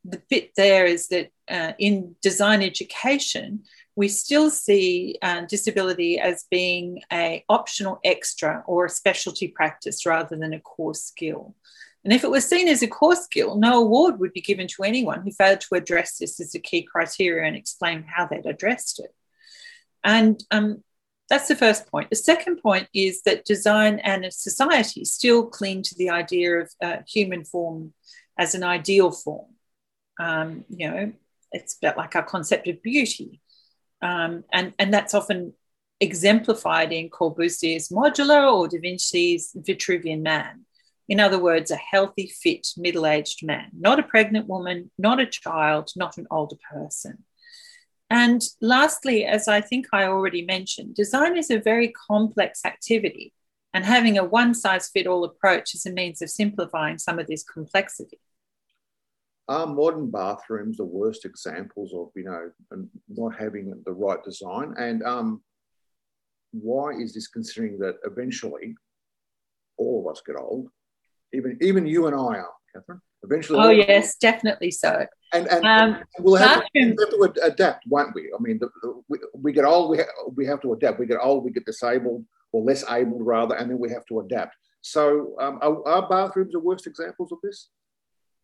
the 0.05 0.23
bit 0.31 0.53
there 0.57 0.87
is 0.87 1.09
that 1.09 1.29
uh, 1.51 1.73
in 1.79 2.17
design 2.23 2.63
education, 2.63 3.65
we 3.97 4.09
still 4.09 4.51
see 4.51 5.19
uh, 5.23 5.43
disability 5.43 6.19
as 6.19 6.47
being 6.51 7.01
a 7.13 7.45
optional 7.49 8.01
extra 8.05 8.65
or 8.67 8.87
a 8.87 8.91
specialty 8.91 9.49
practice 9.49 10.05
rather 10.05 10.37
than 10.37 10.53
a 10.53 10.61
core 10.61 10.95
skill. 10.95 11.55
And 12.03 12.13
if 12.13 12.23
it 12.23 12.31
was 12.31 12.45
seen 12.45 12.69
as 12.69 12.83
a 12.83 12.89
core 12.89 13.17
skill, 13.17 13.57
no 13.57 13.81
award 13.83 14.19
would 14.19 14.33
be 14.33 14.43
given 14.43 14.67
to 14.69 14.83
anyone 14.83 15.23
who 15.23 15.31
failed 15.31 15.61
to 15.63 15.77
address 15.77 16.19
this 16.19 16.39
as 16.39 16.55
a 16.55 16.59
key 16.59 16.83
criteria 16.83 17.47
and 17.47 17.57
explain 17.57 18.05
how 18.07 18.27
they'd 18.27 18.47
addressed 18.47 19.01
it. 19.01 19.15
And 20.03 20.43
um, 20.51 20.83
that's 21.31 21.49
the 21.49 21.57
first 21.57 21.87
point. 21.91 22.11
The 22.11 22.17
second 22.17 22.57
point 22.57 22.89
is 22.95 23.23
that 23.23 23.47
design 23.47 24.01
and 24.01 24.31
society 24.31 25.05
still 25.07 25.47
cling 25.47 25.83
to 25.85 25.95
the 25.97 26.11
idea 26.11 26.61
of 26.61 26.71
uh, 26.83 26.97
human 27.09 27.45
form 27.45 27.95
as 28.39 28.55
an 28.55 28.65
ideal 28.65 29.11
form. 29.11 29.49
Um, 30.21 30.65
you 30.69 30.91
know, 30.91 31.13
it's 31.53 31.79
about 31.79 31.97
like 31.97 32.15
our 32.17 32.23
concept 32.23 32.69
of 32.69 32.83
beauty. 32.83 33.41
Um, 34.05 34.45
and, 34.53 34.75
and 34.79 34.93
that's 34.93 35.15
often 35.15 35.55
exemplified 35.99 36.93
in 36.93 37.09
Corbusier's 37.09 37.89
Modulor 37.89 38.53
or 38.53 38.69
Da 38.69 38.79
Vinci's 38.79 39.53
Vitruvian 39.57 40.21
man. 40.21 40.67
In 41.09 41.21
other 41.21 41.39
words, 41.39 41.71
a 41.71 41.77
healthy, 41.77 42.29
fit, 42.29 42.67
middle 42.77 43.07
aged 43.07 43.45
man, 43.45 43.71
not 43.79 43.99
a 43.99 44.03
pregnant 44.03 44.47
woman, 44.47 44.91
not 44.99 45.21
a 45.21 45.27
child, 45.27 45.91
not 45.97 46.19
an 46.19 46.27
older 46.31 46.57
person. 46.71 47.25
And 48.11 48.43
lastly, 48.61 49.25
as 49.25 49.49
I 49.49 49.63
think 49.63 49.87
I 49.93 50.05
already 50.05 50.45
mentioned, 50.45 50.95
design 50.95 51.39
is 51.39 51.51
a 51.51 51.59
very 51.59 51.89
complex 51.89 52.61
activity, 52.67 53.33
and 53.73 53.85
having 53.85 54.19
a 54.19 54.25
one 54.25 54.55
size 54.55 54.89
fit 54.89 55.07
all 55.07 55.25
approach 55.25 55.75
is 55.75 55.87
a 55.87 55.91
means 55.91 56.21
of 56.21 56.31
simplifying 56.31 56.99
some 56.99 57.19
of 57.19 57.27
this 57.27 57.43
complexity 57.43 58.21
are 59.49 59.67
modern 59.67 60.11
bathrooms 60.11 60.79
the 60.79 60.85
worst 60.85 61.25
examples 61.25 61.93
of 61.95 62.09
you 62.17 62.25
know 62.25 62.87
not 63.09 63.37
having 63.39 63.75
the 63.85 63.93
right 63.93 64.23
design? 64.25 64.75
And 64.79 65.03
um, 65.03 65.43
why 66.53 66.91
is 66.93 67.15
this 67.15 67.29
considering 67.29 67.79
that 67.79 67.97
eventually 68.05 68.75
all 69.77 70.01
of 70.01 70.13
us 70.13 70.23
get 70.27 70.37
old? 70.37 70.69
Even 71.33 71.59
even 71.61 71.87
you 71.87 72.07
and 72.07 72.15
i 72.15 72.39
are 72.39 72.53
catherine. 72.73 73.01
Eventually 73.23 73.59
oh 73.61 73.71
yes 73.71 74.17
definitely 74.17 74.71
so. 74.71 75.07
And 75.33 75.49
and, 75.49 75.65
um, 75.65 76.05
we'll 76.21 76.37
have, 76.37 76.63
to, 76.63 76.95
we'll 76.95 77.27
have, 77.27 77.35
to, 77.35 77.45
adapt 77.45 77.85
won't 77.89 78.15
we? 78.15 78.31
I 78.33 78.41
mean 78.41 78.59
the, 78.59 78.69
we, 79.09 79.19
we 79.35 79.53
get 79.53 79.65
old 79.65 79.91
we, 79.91 79.99
ha- 79.99 80.31
we 80.35 80.47
have 80.47 80.61
to 80.63 80.73
adapt. 80.73 80.99
We 80.99 81.07
get 81.07 81.19
old 81.21 81.45
we 81.45 81.51
get 81.51 81.67
disabled 81.67 82.25
or 82.53 82.63
less 82.63 82.85
able 82.91 83.19
rather 83.23 83.57
and 83.57 83.71
then 83.71 83.79
we 83.79 83.91
have 83.91 84.07
to 84.07 84.21
adapt. 84.21 84.57
So 84.83 85.35
um, 85.41 85.59
are, 85.63 85.87
are 85.89 86.09
bathrooms 86.09 86.53
the 86.53 86.61
worst 86.61 86.87
examples 86.87 87.33
of 87.33 87.39
this 87.43 87.69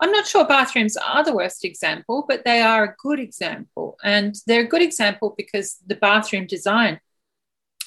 I'm 0.00 0.12
not 0.12 0.26
sure 0.26 0.46
bathrooms 0.46 0.96
are 0.96 1.22
the 1.22 1.34
worst 1.34 1.64
example, 1.64 2.24
but 2.26 2.44
they 2.44 2.62
are 2.62 2.84
a 2.84 2.94
good 2.98 3.20
example. 3.20 3.98
And 4.02 4.34
they're 4.46 4.64
a 4.64 4.68
good 4.68 4.82
example 4.82 5.34
because 5.36 5.76
the 5.86 5.94
bathroom 5.94 6.46
design 6.46 7.00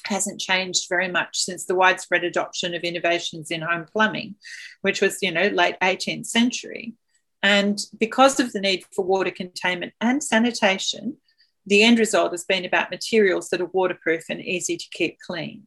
hasn't 0.04 0.40
changed 0.40 0.88
very 0.88 1.08
much 1.08 1.38
since 1.38 1.64
the 1.64 1.74
widespread 1.74 2.22
adoption 2.22 2.74
of 2.74 2.82
innovations 2.82 3.50
in 3.50 3.62
home 3.62 3.86
plumbing, 3.90 4.36
which 4.82 5.00
was, 5.00 5.18
you 5.22 5.32
know, 5.32 5.48
late 5.48 5.76
18th 5.82 6.26
century. 6.26 6.94
And 7.42 7.78
because 7.98 8.38
of 8.38 8.52
the 8.52 8.60
need 8.60 8.84
for 8.94 9.04
water 9.04 9.30
containment 9.30 9.92
and 10.00 10.22
sanitation, 10.22 11.16
the 11.66 11.82
end 11.82 11.98
result 11.98 12.32
has 12.32 12.44
been 12.44 12.64
about 12.64 12.90
materials 12.90 13.48
that 13.50 13.60
are 13.60 13.66
waterproof 13.66 14.24
and 14.30 14.40
easy 14.40 14.76
to 14.76 14.86
keep 14.92 15.18
clean. 15.18 15.64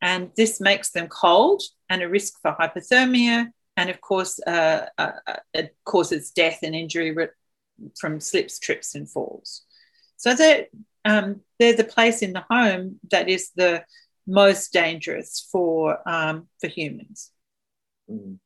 And 0.00 0.30
this 0.36 0.60
makes 0.60 0.90
them 0.90 1.08
cold 1.08 1.62
and 1.88 2.02
a 2.02 2.08
risk 2.08 2.34
for 2.40 2.54
hypothermia, 2.58 3.48
and 3.78 3.90
of 3.90 4.00
course, 4.00 4.40
uh, 4.44 4.86
uh, 4.98 5.12
uh, 5.24 5.36
it 5.54 5.76
causes 5.84 6.32
death 6.32 6.58
and 6.64 6.74
injury 6.74 7.16
from 7.98 8.18
slips, 8.18 8.58
trips, 8.58 8.96
and 8.96 9.08
falls. 9.08 9.62
So 10.16 10.34
they're, 10.34 10.66
um, 11.04 11.42
they're 11.60 11.76
the 11.76 11.84
place 11.84 12.20
in 12.20 12.32
the 12.32 12.44
home 12.50 12.98
that 13.12 13.28
is 13.28 13.52
the 13.54 13.84
most 14.26 14.72
dangerous 14.72 15.48
for, 15.52 16.00
um, 16.06 16.48
for 16.60 16.66
humans. 16.66 17.30
Mm. 18.10 18.38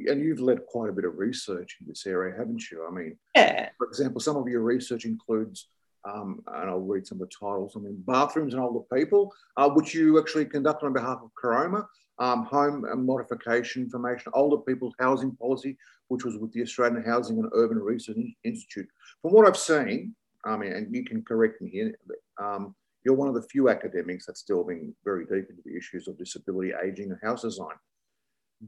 And 0.00 0.20
you've 0.20 0.40
led 0.40 0.66
quite 0.66 0.90
a 0.90 0.92
bit 0.92 1.04
of 1.04 1.16
research 1.16 1.76
in 1.80 1.86
this 1.86 2.04
area, 2.04 2.34
haven't 2.36 2.68
you? 2.68 2.84
I 2.84 2.90
mean, 2.90 3.16
yeah. 3.36 3.68
for 3.78 3.86
example, 3.86 4.20
some 4.20 4.36
of 4.36 4.48
your 4.48 4.62
research 4.62 5.04
includes 5.04 5.68
um, 6.04 6.42
and 6.46 6.70
I'll 6.70 6.80
read 6.80 7.06
some 7.06 7.20
of 7.20 7.28
the 7.28 7.34
titles. 7.34 7.74
I 7.76 7.80
mean, 7.80 8.02
bathrooms 8.06 8.54
and 8.54 8.62
older 8.62 8.84
people, 8.92 9.32
uh, 9.56 9.70
which 9.70 9.94
you 9.94 10.18
actually 10.18 10.46
conducted 10.46 10.86
on 10.86 10.92
behalf 10.92 11.20
of 11.22 11.30
Caroma, 11.40 11.86
um, 12.18 12.44
home 12.44 12.84
modification 13.06 13.82
information, 13.82 14.32
older 14.34 14.58
people's 14.58 14.94
housing 14.98 15.34
policy, 15.36 15.76
which 16.08 16.24
was 16.24 16.36
with 16.36 16.52
the 16.52 16.62
Australian 16.62 17.02
Housing 17.02 17.38
and 17.38 17.48
Urban 17.54 17.78
Research 17.78 18.16
Institute. 18.44 18.88
From 19.22 19.32
what 19.32 19.46
I've 19.46 19.56
seen, 19.56 20.14
I 20.44 20.56
mean, 20.56 20.72
and 20.72 20.94
you 20.94 21.04
can 21.04 21.22
correct 21.22 21.60
me 21.62 21.70
here, 21.70 21.94
um, 22.40 22.74
you're 23.04 23.14
one 23.14 23.28
of 23.28 23.34
the 23.34 23.42
few 23.42 23.68
academics 23.68 24.26
that's 24.26 24.40
still 24.40 24.64
being 24.64 24.94
very 25.04 25.24
deep 25.24 25.48
into 25.50 25.62
the 25.64 25.76
issues 25.76 26.08
of 26.08 26.18
disability, 26.18 26.72
aging, 26.84 27.10
and 27.10 27.18
house 27.22 27.42
design. 27.42 27.76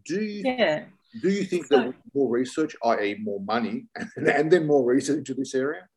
Do 0.07 0.21
you, 0.21 0.43
yeah. 0.45 0.85
do 1.23 1.31
you 1.31 1.45
think 1.45 1.69
that 1.69 1.95
more 2.15 2.29
research, 2.29 2.75
i.e., 2.85 3.17
more 3.21 3.41
money, 3.41 3.87
and, 3.95 4.11
and 4.29 4.51
then 4.51 4.67
more 4.67 4.85
research 4.85 5.19
into 5.19 5.35
this 5.35 5.55
area? 5.55 5.89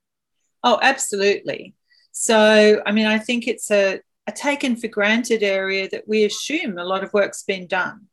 Oh, 0.68 0.80
absolutely. 0.82 1.76
So, 2.12 2.82
I 2.86 2.92
mean, 2.92 3.06
I 3.06 3.20
think 3.20 3.48
it's 3.48 3.72
a 3.72 4.02
a 4.28 4.34
taken 4.34 4.76
for 4.76 4.90
granted 4.90 5.42
area 5.42 5.88
that 5.90 6.06
we 6.06 6.26
assume 6.26 6.78
a 6.78 6.84
lot 6.84 7.06
of 7.06 7.14
work's 7.14 7.44
been 7.44 7.68
done. 7.68 8.08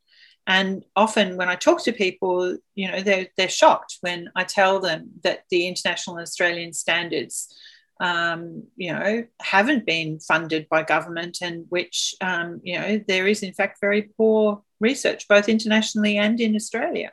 And 0.47 0.85
often 0.95 1.37
when 1.37 1.49
I 1.49 1.57
talk 1.57 1.83
to 1.83 1.93
people, 1.93 2.57
you 2.77 2.89
know, 2.89 3.01
they're, 3.01 3.27
they're 3.37 3.49
shocked 3.49 3.99
when 4.03 4.31
I 4.37 4.45
tell 4.45 4.79
them 4.79 5.11
that 5.25 5.41
the 5.51 5.67
international 5.67 6.19
and 6.19 6.23
Australian 6.23 6.73
standards, 6.73 7.53
um, 7.99 8.63
you 8.77 8.93
know, 8.93 9.25
haven't 9.41 9.87
been 9.87 10.21
funded 10.21 10.69
by 10.69 10.85
government 10.85 11.39
and 11.43 11.67
which, 11.71 12.15
um, 12.21 12.61
you 12.63 12.79
know, 12.79 13.03
there 13.09 13.27
is 13.27 13.43
in 13.43 13.53
fact 13.53 13.81
very 13.81 14.03
poor 14.17 14.63
research, 14.79 15.27
both 15.27 15.49
internationally 15.49 16.17
and 16.19 16.41
in 16.41 16.55
Australia. 16.55 17.11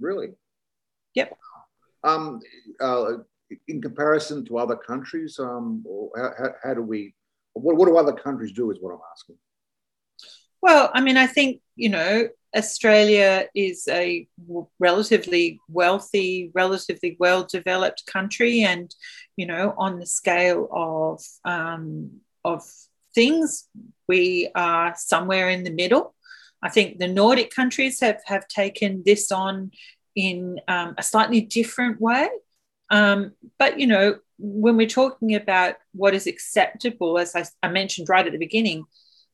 Really? 0.00 0.32
Yep. 1.14 1.38
Um, 2.04 2.40
uh, 2.78 3.12
in 3.68 3.80
comparison 3.80 4.44
to 4.46 4.58
other 4.58 4.76
countries, 4.76 5.38
um, 5.38 5.84
how, 6.16 6.50
how 6.62 6.74
do 6.74 6.82
we 6.82 7.14
what, 7.54 7.76
what 7.76 7.86
do 7.86 7.96
other 7.96 8.12
countries 8.12 8.52
do 8.52 8.70
is 8.70 8.78
what 8.80 8.92
I'm 8.92 9.00
asking. 9.12 9.36
Well, 10.62 10.90
I 10.92 11.00
mean, 11.00 11.16
I 11.16 11.26
think, 11.26 11.60
you 11.76 11.88
know, 11.88 12.28
Australia 12.54 13.46
is 13.54 13.86
a 13.88 14.26
relatively 14.78 15.60
wealthy, 15.68 16.50
relatively 16.54 17.16
well 17.18 17.44
developed 17.44 18.04
country. 18.06 18.62
And, 18.62 18.94
you 19.36 19.46
know, 19.46 19.74
on 19.78 19.98
the 19.98 20.06
scale 20.06 20.68
of, 20.70 21.22
um, 21.44 22.20
of 22.44 22.62
things, 23.14 23.68
we 24.06 24.50
are 24.54 24.94
somewhere 24.96 25.48
in 25.48 25.64
the 25.64 25.70
middle. 25.70 26.14
I 26.62 26.68
think 26.68 26.98
the 26.98 27.08
Nordic 27.08 27.54
countries 27.54 28.00
have, 28.00 28.20
have 28.26 28.46
taken 28.48 29.02
this 29.06 29.32
on 29.32 29.70
in 30.14 30.60
um, 30.68 30.94
a 30.98 31.02
slightly 31.02 31.40
different 31.40 32.00
way. 32.00 32.28
Um, 32.90 33.32
but, 33.58 33.78
you 33.78 33.86
know, 33.86 34.18
when 34.38 34.76
we're 34.76 34.86
talking 34.86 35.34
about 35.34 35.76
what 35.92 36.14
is 36.14 36.26
acceptable, 36.26 37.18
as 37.18 37.36
I, 37.36 37.44
I, 37.62 37.68
mentioned 37.68 38.08
right 38.08 38.26
at 38.26 38.32
the 38.32 38.38
beginning, 38.38 38.84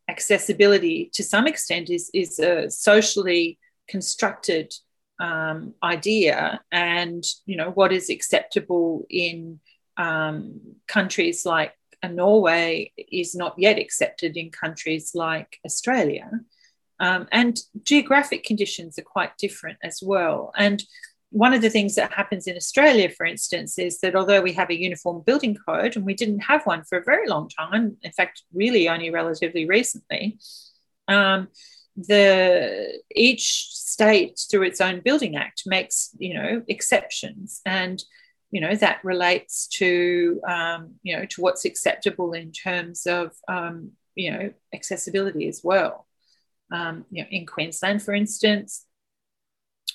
accessibility 0.09 1.11
to 1.15 1.23
some 1.23 1.47
extent 1.47 1.89
is, 1.89 2.11
is 2.13 2.39
a 2.39 2.71
socially 2.71 3.59
constructed 3.89 4.75
um, 5.21 5.75
idea. 5.83 6.61
And, 6.71 7.25
you 7.47 7.57
know, 7.57 7.71
what 7.71 7.93
is 7.93 8.11
acceptable 8.11 9.07
in 9.09 9.61
um, 9.97 10.61
countries 10.87 11.47
like 11.47 11.73
Norway 12.07 12.93
is 12.97 13.35
not 13.35 13.55
yet 13.59 13.79
accepted 13.79 14.37
in 14.37 14.51
countries 14.51 15.13
like 15.15 15.59
Australia. 15.65 16.31
Um, 16.99 17.29
and 17.33 17.59
geographic 17.83 18.45
conditions 18.45 18.99
are 18.99 19.03
quite 19.03 19.37
different 19.39 19.79
as 19.83 20.01
well. 20.03 20.53
And 20.57 20.83
one 21.31 21.53
of 21.53 21.61
the 21.61 21.71
things 21.71 21.97
that 21.97 22.13
happens 22.13 22.47
in 22.47 22.57
Australia, 22.57 23.11
for 23.11 23.27
instance, 23.27 23.79
is 23.79 23.99
that 24.01 24.15
although 24.15 24.41
we 24.41 24.53
have 24.53 24.71
a 24.71 24.81
uniform 24.81 25.23
building 25.27 25.57
code, 25.67 25.97
and 25.97 26.05
we 26.05 26.15
didn't 26.15 26.41
have 26.41 26.65
one 26.65 26.85
for 26.85 26.99
a 26.99 27.05
very 27.05 27.29
long 27.29 27.49
time, 27.49 27.97
in 28.03 28.13
fact, 28.13 28.43
really 28.55 28.89
only 28.89 29.11
relatively 29.11 29.67
recently, 29.67 30.39
um, 31.09 31.49
the 31.97 33.01
each 33.15 33.69
state 33.73 34.39
through 34.51 34.63
its 34.63 34.81
own 34.81 35.01
building 35.01 35.37
act 35.37 35.63
makes 35.67 36.11
you 36.19 36.35
know 36.35 36.63
exceptions. 36.69 37.61
And 37.67 38.03
you 38.51 38.61
know 38.61 38.75
that 38.77 39.05
relates 39.05 39.67
to 39.67 40.41
um, 40.49 40.95
you 41.03 41.17
know 41.17 41.27
to 41.27 41.41
what's 41.41 41.65
acceptable 41.65 42.33
in 42.33 42.53
terms 42.53 43.07
of 43.07 43.33
um, 43.49 43.93
you 44.15 44.31
know 44.31 44.53
accessibility 44.75 45.49
as 45.49 45.61
well. 45.63 46.07
Um, 46.73 47.05
you 47.11 47.23
know, 47.23 47.29
in 47.31 47.47
Queensland, 47.47 48.03
for 48.03 48.15
instance, 48.15 48.86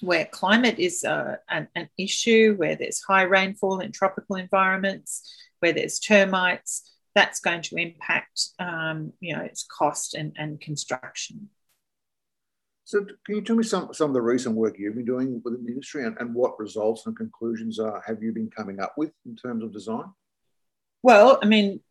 where 0.02 0.26
climate 0.26 0.80
is 0.80 1.04
uh, 1.04 1.36
an, 1.50 1.68
an, 1.76 1.90
issue, 1.98 2.56
where 2.58 2.76
there's 2.76 3.02
high 3.02 3.24
rainfall 3.24 3.80
in 3.80 3.92
tropical 3.92 4.36
environments, 4.36 5.32
where 5.60 5.74
there's 5.74 6.00
termites, 6.00 6.92
that's 7.14 7.40
going 7.40 7.62
to 7.62 7.76
impact, 7.76 8.50
um, 8.60 9.14
you 9.20 9.36
know, 9.36 9.42
its 9.42 9.66
cost 9.66 10.16
and, 10.16 10.34
and 10.38 10.62
construction. 10.62 11.50
So, 12.84 13.06
can 13.26 13.36
you 13.36 13.42
tell 13.42 13.56
me 13.56 13.64
some, 13.64 13.94
some 13.94 14.10
of 14.10 14.14
the 14.14 14.22
recent 14.22 14.56
work 14.56 14.76
you've 14.78 14.96
been 14.96 15.06
doing 15.06 15.42
within 15.44 15.64
the 15.64 15.72
industry 15.72 16.06
and, 16.06 16.18
and 16.20 16.34
what 16.34 16.60
results 16.60 17.06
and 17.06 17.16
conclusions 17.16 17.80
are, 17.80 18.02
have 18.06 18.22
you 18.22 18.32
been 18.32 18.50
coming 18.50 18.80
up 18.80 18.96
with 18.98 19.12
in 19.26 19.36
terms 19.36 19.64
of 19.64 19.72
design? 19.72 20.06
Well, 21.04 21.40
I 21.42 21.46
mean, 21.46 21.82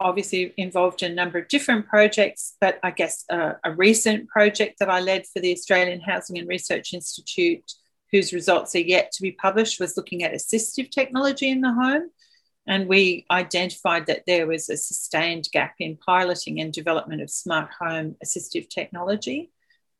obviously 0.00 0.54
involved 0.56 1.02
in 1.02 1.12
a 1.12 1.14
number 1.14 1.38
of 1.38 1.48
different 1.48 1.86
projects, 1.86 2.56
but 2.60 2.80
I 2.82 2.90
guess 2.90 3.24
a 3.30 3.72
recent 3.76 4.28
project 4.28 4.78
that 4.78 4.90
I 4.90 5.00
led 5.00 5.26
for 5.26 5.40
the 5.40 5.52
Australian 5.52 6.00
Housing 6.00 6.38
and 6.38 6.48
Research 6.48 6.94
Institute, 6.94 7.72
whose 8.10 8.32
results 8.32 8.74
are 8.74 8.80
yet 8.80 9.12
to 9.12 9.22
be 9.22 9.32
published, 9.32 9.78
was 9.78 9.96
looking 9.96 10.22
at 10.22 10.32
assistive 10.32 10.90
technology 10.90 11.50
in 11.50 11.60
the 11.60 11.72
home. 11.72 12.10
And 12.66 12.88
we 12.88 13.26
identified 13.30 14.06
that 14.06 14.24
there 14.26 14.46
was 14.46 14.68
a 14.68 14.76
sustained 14.76 15.48
gap 15.52 15.74
in 15.78 15.96
piloting 15.96 16.60
and 16.60 16.72
development 16.72 17.20
of 17.22 17.30
smart 17.30 17.70
home 17.78 18.16
assistive 18.24 18.68
technology 18.68 19.50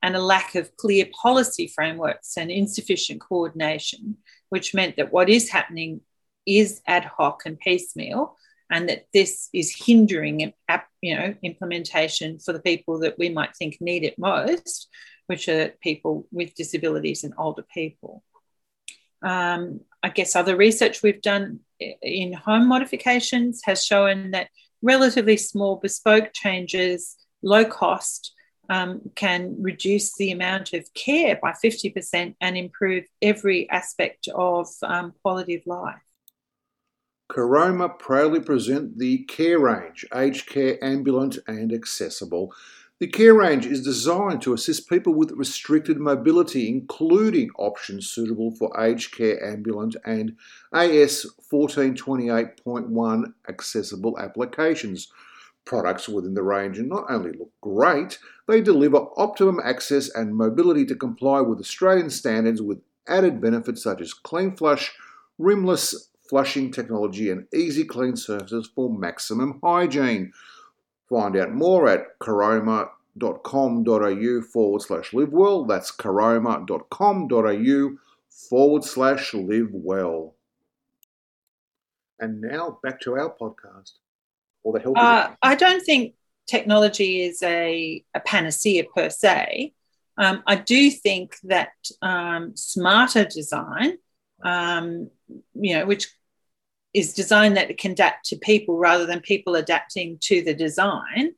and 0.03 0.17
a 0.17 0.23
lack 0.23 0.55
of 0.55 0.77
clear 0.77 1.07
policy 1.21 1.67
frameworks 1.67 2.37
and 2.37 2.51
insufficient 2.51 3.21
coordination, 3.21 4.17
which 4.49 4.73
meant 4.73 4.97
that 4.97 5.13
what 5.13 5.29
is 5.29 5.51
happening 5.51 6.01
is 6.47 6.81
ad 6.87 7.05
hoc 7.05 7.43
and 7.45 7.59
piecemeal 7.59 8.37
and 8.71 8.89
that 8.89 9.07
this 9.13 9.49
is 9.53 9.75
hindering 9.85 10.53
you 11.03 11.17
know 11.17 11.35
implementation 11.43 12.39
for 12.39 12.53
the 12.53 12.61
people 12.61 12.99
that 13.01 13.19
we 13.19 13.29
might 13.29 13.55
think 13.57 13.77
need 13.81 14.05
it 14.05 14.19
most 14.19 14.89
which 15.27 15.49
are 15.49 15.69
people 15.81 16.27
with 16.33 16.57
disabilities 16.57 17.23
and 17.23 17.33
older 17.39 17.65
people. 17.73 18.25
Um, 19.23 19.81
i 20.03 20.09
guess 20.09 20.35
other 20.35 20.57
research 20.57 21.03
we've 21.03 21.21
done 21.21 21.61
in 22.01 22.33
home 22.33 22.67
modifications 22.69 23.61
has 23.65 23.85
shown 23.85 24.31
that 24.31 24.49
relatively 24.81 25.37
small 25.37 25.77
bespoke 25.77 26.31
changes 26.33 27.17
low 27.43 27.67
cost 27.67 28.33
um, 28.71 29.01
can 29.17 29.57
reduce 29.61 30.15
the 30.15 30.31
amount 30.31 30.73
of 30.73 30.89
care 30.95 31.39
by 31.43 31.51
50% 31.51 32.37
and 32.41 32.57
improve 32.57 33.05
every 33.21 33.69
aspect 33.69 34.29
of 34.33 34.69
um, 34.83 35.13
quality 35.23 35.57
of 35.57 35.67
life 35.67 36.01
Caroma 37.31 37.97
proudly 37.97 38.41
present 38.41 38.99
the 38.99 39.19
Care 39.19 39.61
Range, 39.61 40.05
aged 40.13 40.49
care 40.49 40.83
ambulant 40.83 41.39
and 41.47 41.73
accessible. 41.73 42.53
The 42.99 43.07
Care 43.07 43.35
Range 43.35 43.65
is 43.67 43.85
designed 43.85 44.43
to 44.43 44.53
assist 44.53 44.89
people 44.89 45.15
with 45.15 45.31
restricted 45.31 45.99
mobility, 45.99 46.69
including 46.69 47.51
options 47.57 48.09
suitable 48.09 48.51
for 48.51 48.79
aged 48.79 49.15
care 49.15 49.43
ambulant 49.43 49.95
and 50.05 50.37
AS 50.75 51.25
1428.1 51.53 53.33
accessible 53.49 54.19
applications. 54.19 55.09
Products 55.65 56.09
within 56.09 56.35
the 56.35 56.43
range 56.43 56.81
not 56.81 57.05
only 57.09 57.31
look 57.31 57.53
great, 57.61 58.19
they 58.49 58.61
deliver 58.61 59.07
optimum 59.17 59.61
access 59.63 60.11
and 60.11 60.35
mobility 60.35 60.85
to 60.87 60.97
comply 60.97 61.41
with 61.41 61.61
Australian 61.61 62.11
standards 62.11 62.61
with 62.61 62.81
added 63.07 63.41
benefits 63.41 63.85
such 63.85 64.01
as 64.01 64.13
clean 64.13 64.57
flush, 64.57 64.93
rimless 65.39 66.10
flushing 66.31 66.71
technology 66.71 67.31
and 67.31 67.47
easy 67.53 67.85
clean 67.85 68.17
surfaces 68.17 68.71
for 68.75 68.97
maximum 68.97 69.61
hygiene. 69.63 70.33
Find 71.09 71.37
out 71.37 71.53
more 71.53 71.89
at 71.89 72.19
caroma.com.au 72.21 74.43
forward 74.43 74.83
slash 74.83 75.13
live 75.13 75.33
well. 75.33 75.65
That's 75.65 75.91
caroma.com.au 75.91 77.97
forward 78.49 78.85
slash 78.85 79.35
live 79.35 79.71
well. 79.73 80.37
And 82.21 82.41
now 82.41 82.79
back 82.83 83.01
to 83.01 83.15
our 83.15 83.35
podcast 83.35 83.93
or 84.63 84.73
the 84.73 84.81
health. 84.81 84.97
Uh, 84.97 85.31
I 85.43 85.57
don't 85.57 85.85
think 85.85 86.15
technology 86.47 87.23
is 87.23 87.43
a, 87.43 88.05
a 88.15 88.21
panacea 88.21 88.85
per 88.95 89.11
se. 89.11 89.73
Um, 90.17 90.45
I 90.47 90.55
do 90.57 90.91
think 90.91 91.37
that 91.45 91.73
um, 92.03 92.55
smarter 92.55 93.25
design, 93.25 93.97
um, 94.45 95.09
you 95.55 95.75
know, 95.75 95.87
which 95.87 96.09
is 96.93 97.15
design 97.15 97.55
that 97.55 97.77
can 97.79 97.93
adapt 97.93 98.27
to 98.27 98.37
people 98.37 98.77
rather 98.77 99.07
than 99.07 99.21
people 99.21 99.55
adapting 99.55 100.19
to 100.21 100.43
the 100.43 100.55
design 100.55 101.35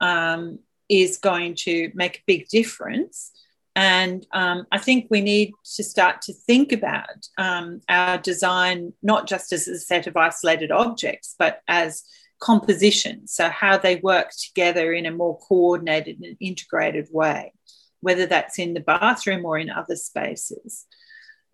um, 0.00 0.58
is 0.88 1.18
going 1.18 1.54
to 1.54 1.90
make 1.94 2.18
a 2.18 2.24
big 2.26 2.48
difference. 2.48 3.32
And 3.74 4.26
um, 4.32 4.66
I 4.72 4.78
think 4.78 5.08
we 5.10 5.20
need 5.20 5.52
to 5.74 5.84
start 5.84 6.22
to 6.22 6.32
think 6.32 6.72
about 6.72 7.28
um, 7.36 7.82
our 7.88 8.16
design 8.18 8.94
not 9.02 9.28
just 9.28 9.52
as 9.52 9.68
a 9.68 9.78
set 9.78 10.06
of 10.06 10.16
isolated 10.16 10.70
objects, 10.70 11.34
but 11.38 11.60
as 11.68 12.02
compositions. 12.40 13.32
So, 13.32 13.50
how 13.50 13.76
they 13.76 13.96
work 13.96 14.30
together 14.30 14.92
in 14.92 15.04
a 15.04 15.10
more 15.10 15.38
coordinated 15.38 16.20
and 16.20 16.36
integrated 16.40 17.08
way, 17.12 17.52
whether 18.00 18.24
that's 18.24 18.58
in 18.58 18.72
the 18.72 18.80
bathroom 18.80 19.44
or 19.44 19.58
in 19.58 19.68
other 19.68 19.96
spaces. 19.96 20.86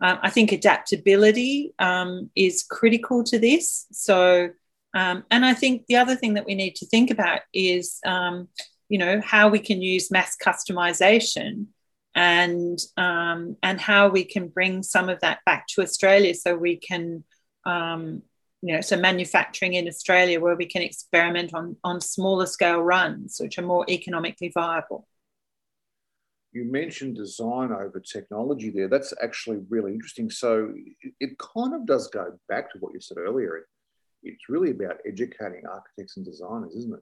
Um, 0.02 0.18
I 0.20 0.30
think 0.30 0.50
adaptability 0.50 1.74
um, 1.78 2.28
is 2.34 2.64
critical 2.68 3.22
to 3.24 3.38
this. 3.38 3.86
So, 3.92 4.50
um, 4.94 5.24
and 5.30 5.46
I 5.46 5.54
think 5.54 5.86
the 5.86 5.96
other 5.96 6.16
thing 6.16 6.34
that 6.34 6.44
we 6.44 6.56
need 6.56 6.74
to 6.76 6.86
think 6.86 7.10
about 7.12 7.40
is, 7.54 8.00
um, 8.04 8.48
you 8.88 8.98
know, 8.98 9.20
how 9.20 9.48
we 9.48 9.60
can 9.60 9.80
use 9.80 10.10
mass 10.10 10.36
customization 10.36 11.66
and 12.14 12.78
um, 12.96 13.56
and 13.62 13.80
how 13.80 14.08
we 14.08 14.24
can 14.24 14.48
bring 14.48 14.82
some 14.82 15.08
of 15.08 15.20
that 15.20 15.38
back 15.46 15.66
to 15.68 15.82
Australia, 15.82 16.34
so 16.34 16.56
we 16.56 16.76
can, 16.76 17.24
um, 17.64 18.22
you 18.60 18.74
know, 18.74 18.80
so 18.80 18.96
manufacturing 18.96 19.74
in 19.74 19.88
Australia 19.88 20.40
where 20.40 20.56
we 20.56 20.66
can 20.66 20.82
experiment 20.82 21.54
on 21.54 21.76
on 21.84 22.00
smaller 22.00 22.46
scale 22.46 22.82
runs, 22.82 23.38
which 23.40 23.56
are 23.56 23.62
more 23.62 23.86
economically 23.88 24.50
viable 24.52 25.06
you 26.52 26.64
mentioned 26.64 27.16
design 27.16 27.72
over 27.72 27.98
technology 28.00 28.70
there. 28.70 28.88
That's 28.88 29.14
actually 29.22 29.60
really 29.68 29.92
interesting. 29.92 30.30
So 30.30 30.72
it 31.18 31.38
kind 31.38 31.74
of 31.74 31.86
does 31.86 32.08
go 32.08 32.38
back 32.48 32.70
to 32.72 32.78
what 32.78 32.92
you 32.92 33.00
said 33.00 33.18
earlier. 33.18 33.66
It's 34.22 34.48
really 34.48 34.70
about 34.70 34.98
educating 35.06 35.62
architects 35.66 36.16
and 36.16 36.24
designers, 36.26 36.74
isn't 36.76 36.94
it? 36.94 37.00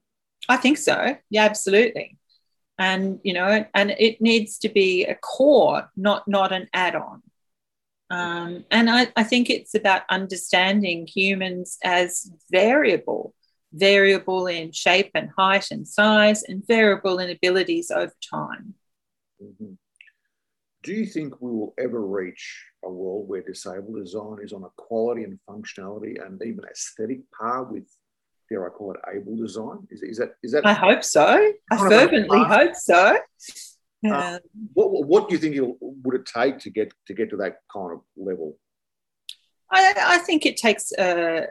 I 0.48 0.56
think 0.56 0.78
so. 0.78 1.16
Yeah, 1.28 1.44
absolutely. 1.44 2.16
And 2.78 3.20
you 3.24 3.34
know, 3.34 3.66
and 3.74 3.90
it 3.98 4.22
needs 4.22 4.58
to 4.58 4.68
be 4.68 5.04
a 5.04 5.14
core, 5.16 5.90
not 5.96 6.26
not 6.26 6.52
an 6.52 6.68
add-on. 6.72 7.22
Um, 8.08 8.64
and 8.70 8.88
I, 8.90 9.08
I 9.16 9.22
think 9.22 9.50
it's 9.50 9.74
about 9.74 10.02
understanding 10.08 11.06
humans 11.06 11.78
as 11.84 12.30
variable, 12.50 13.34
variable 13.72 14.46
in 14.46 14.72
shape 14.72 15.10
and 15.14 15.30
height 15.36 15.70
and 15.70 15.86
size, 15.86 16.42
and 16.42 16.66
variable 16.66 17.18
in 17.18 17.30
abilities 17.30 17.90
over 17.90 18.14
time. 18.32 18.74
Mm-hmm. 19.42 19.72
Do 20.82 20.92
you 20.92 21.06
think 21.06 21.40
we 21.40 21.50
will 21.50 21.74
ever 21.78 22.00
reach 22.00 22.64
a 22.84 22.90
world 22.90 23.28
where 23.28 23.42
disabled 23.42 23.96
design 23.96 24.38
is 24.42 24.52
on 24.52 24.64
a 24.64 24.70
quality 24.76 25.24
and 25.24 25.38
functionality 25.48 26.24
and 26.24 26.40
even 26.42 26.64
aesthetic 26.70 27.20
par 27.38 27.64
with 27.64 27.86
dare 28.48 28.66
I 28.66 28.70
call 28.70 28.92
it, 28.92 29.00
able 29.14 29.36
design? 29.36 29.86
Is, 29.90 30.02
is 30.02 30.18
that 30.18 30.34
is 30.42 30.52
that? 30.52 30.66
I 30.66 30.72
hope 30.72 31.04
so. 31.04 31.52
I 31.70 31.76
fervently 31.76 32.42
hope 32.42 32.74
so. 32.74 33.18
Uh, 34.08 34.38
what, 34.72 35.06
what 35.06 35.28
do 35.28 35.34
you 35.34 35.38
think 35.38 35.56
it 35.56 35.76
would 35.80 36.14
it 36.14 36.26
take 36.26 36.58
to 36.58 36.70
get 36.70 36.92
to 37.06 37.14
get 37.14 37.30
to 37.30 37.36
that 37.36 37.58
kind 37.72 37.92
of 37.92 38.00
level? 38.16 38.56
I, 39.70 39.94
I 40.00 40.18
think 40.18 40.46
it 40.46 40.56
takes 40.56 40.92
a, 40.98 41.46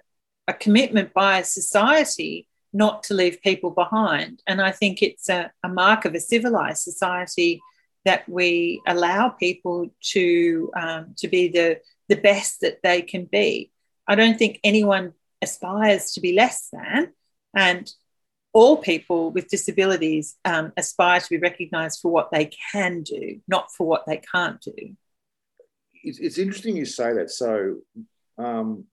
a 0.47 0.53
commitment 0.53 1.13
by 1.13 1.43
society 1.43 2.47
not 2.73 3.03
to 3.03 3.13
leave 3.13 3.41
people 3.41 3.71
behind. 3.71 4.43
And 4.45 4.61
I 4.61 4.71
think 4.71 5.01
it's 5.01 5.29
a, 5.29 5.51
a 5.63 5.69
mark 5.69 6.05
of 6.05 6.13
a 6.15 6.19
civilized 6.19 6.81
society 6.81 7.61
that 8.05 8.27
we 8.27 8.81
allow 8.87 9.29
people 9.29 9.89
to 10.13 10.71
um, 10.75 11.15
to 11.17 11.27
be 11.27 11.49
the 11.49 11.79
the 12.07 12.15
best 12.15 12.61
that 12.61 12.81
they 12.83 13.01
can 13.01 13.25
be. 13.25 13.71
I 14.07 14.15
don't 14.15 14.37
think 14.37 14.59
anyone 14.63 15.13
aspires 15.41 16.13
to 16.13 16.21
be 16.21 16.33
less 16.33 16.69
than, 16.71 17.13
and 17.55 17.91
all 18.53 18.77
people 18.77 19.31
with 19.31 19.47
disabilities 19.47 20.35
um, 20.45 20.73
aspire 20.75 21.19
to 21.19 21.29
be 21.29 21.37
recognised 21.37 21.99
for 22.01 22.11
what 22.11 22.31
they 22.31 22.49
can 22.71 23.03
do, 23.03 23.39
not 23.47 23.71
for 23.71 23.85
what 23.85 24.05
they 24.07 24.17
can't 24.17 24.59
do. 24.61 24.95
It's, 26.03 26.19
it's 26.19 26.37
interesting 26.37 26.75
you 26.75 26.85
say 26.85 27.13
that. 27.13 27.29
So, 27.29 27.75
um, 28.37 28.85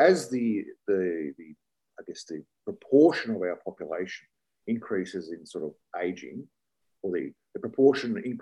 as 0.00 0.28
the, 0.28 0.64
the 0.86 1.32
the 1.38 1.54
I 1.98 2.02
guess 2.06 2.24
the 2.24 2.44
proportion 2.64 3.34
of 3.34 3.42
our 3.42 3.58
population 3.64 4.26
increases 4.66 5.30
in 5.30 5.46
sort 5.46 5.64
of 5.64 5.74
aging, 6.02 6.46
or 7.02 7.12
the, 7.12 7.20
the 7.20 7.43
proportion 7.64 8.38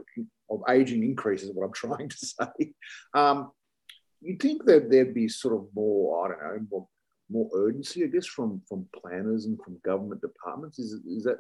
of 0.50 0.60
aging 0.68 1.04
increases, 1.04 1.50
what 1.54 1.64
I'm 1.64 1.72
trying 1.84 2.08
to 2.08 2.16
say. 2.16 2.72
Um, 3.14 3.52
you'd 4.20 4.42
think 4.42 4.64
that 4.64 4.90
there'd 4.90 5.14
be 5.14 5.28
sort 5.28 5.54
of 5.54 5.68
more, 5.74 6.24
I 6.24 6.28
don't 6.28 6.42
know, 6.42 6.66
more, 6.70 6.88
more 7.30 7.50
urgency, 7.54 8.04
I 8.04 8.08
guess, 8.08 8.26
from 8.26 8.62
from 8.68 8.88
planners 9.00 9.46
and 9.46 9.58
from 9.62 9.80
government 9.84 10.20
departments. 10.20 10.78
Is, 10.78 10.92
is 11.06 11.24
that 11.24 11.38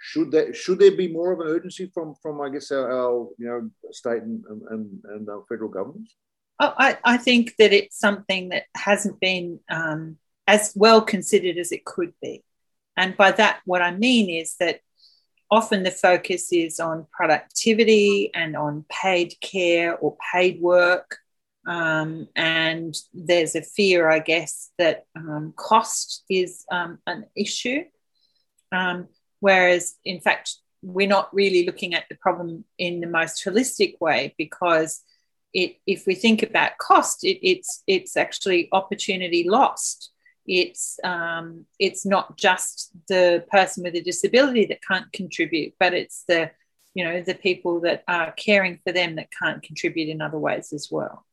should 0.00 0.30
that 0.32 0.54
should 0.54 0.78
there 0.78 0.96
be 0.96 1.08
more 1.08 1.32
of 1.32 1.40
an 1.40 1.48
urgency 1.48 1.90
from 1.94 2.14
from 2.22 2.40
I 2.40 2.50
guess 2.50 2.70
our, 2.70 2.90
our 2.90 3.28
you 3.38 3.46
know 3.46 3.70
state 3.90 4.22
and 4.22 4.44
and, 4.70 5.02
and 5.04 5.28
federal 5.48 5.70
governments? 5.70 6.14
Oh, 6.60 6.72
I, 6.78 6.98
I 7.02 7.16
think 7.16 7.56
that 7.58 7.72
it's 7.72 7.98
something 7.98 8.50
that 8.50 8.64
hasn't 8.76 9.18
been 9.18 9.58
um, 9.68 10.18
as 10.46 10.72
well 10.76 11.00
considered 11.02 11.56
as 11.56 11.72
it 11.72 11.84
could 11.84 12.12
be. 12.22 12.44
And 12.96 13.16
by 13.16 13.32
that, 13.32 13.60
what 13.64 13.82
I 13.82 13.90
mean 13.90 14.30
is 14.30 14.54
that 14.60 14.80
often 15.50 15.82
the 15.82 15.90
focus 15.90 16.52
is 16.52 16.80
on 16.80 17.06
productivity 17.12 18.30
and 18.34 18.56
on 18.56 18.84
paid 18.88 19.34
care 19.40 19.96
or 19.96 20.16
paid 20.32 20.60
work. 20.60 21.18
Um, 21.66 22.28
and 22.36 22.94
there's 23.12 23.54
a 23.54 23.62
fear, 23.62 24.10
I 24.10 24.18
guess, 24.18 24.70
that 24.78 25.06
um, 25.16 25.54
cost 25.56 26.24
is 26.28 26.64
um, 26.70 26.98
an 27.06 27.26
issue. 27.36 27.84
Um, 28.72 29.08
whereas, 29.40 29.94
in 30.04 30.20
fact, 30.20 30.56
we're 30.82 31.08
not 31.08 31.32
really 31.32 31.64
looking 31.64 31.94
at 31.94 32.04
the 32.10 32.16
problem 32.16 32.64
in 32.78 33.00
the 33.00 33.06
most 33.06 33.42
holistic 33.44 33.98
way 34.00 34.34
because 34.36 35.00
it, 35.54 35.76
if 35.86 36.06
we 36.06 36.14
think 36.14 36.42
about 36.42 36.78
cost, 36.78 37.24
it, 37.24 37.38
it's, 37.46 37.82
it's 37.86 38.16
actually 38.16 38.68
opportunity 38.72 39.48
lost 39.48 40.10
it's 40.46 40.98
um, 41.02 41.64
it's 41.78 42.04
not 42.04 42.36
just 42.36 42.90
the 43.08 43.44
person 43.50 43.82
with 43.84 43.94
a 43.94 44.02
disability 44.02 44.66
that 44.66 44.82
can't 44.86 45.10
contribute, 45.12 45.74
but 45.78 45.94
it's 45.94 46.24
the 46.28 46.50
you 46.94 47.04
know 47.04 47.22
the 47.22 47.34
people 47.34 47.80
that 47.80 48.04
are 48.06 48.32
caring 48.32 48.78
for 48.84 48.92
them 48.92 49.16
that 49.16 49.28
can't 49.42 49.62
contribute 49.62 50.08
in 50.08 50.20
other 50.20 50.38
ways 50.38 50.72
as 50.72 50.88
well. 50.90 51.24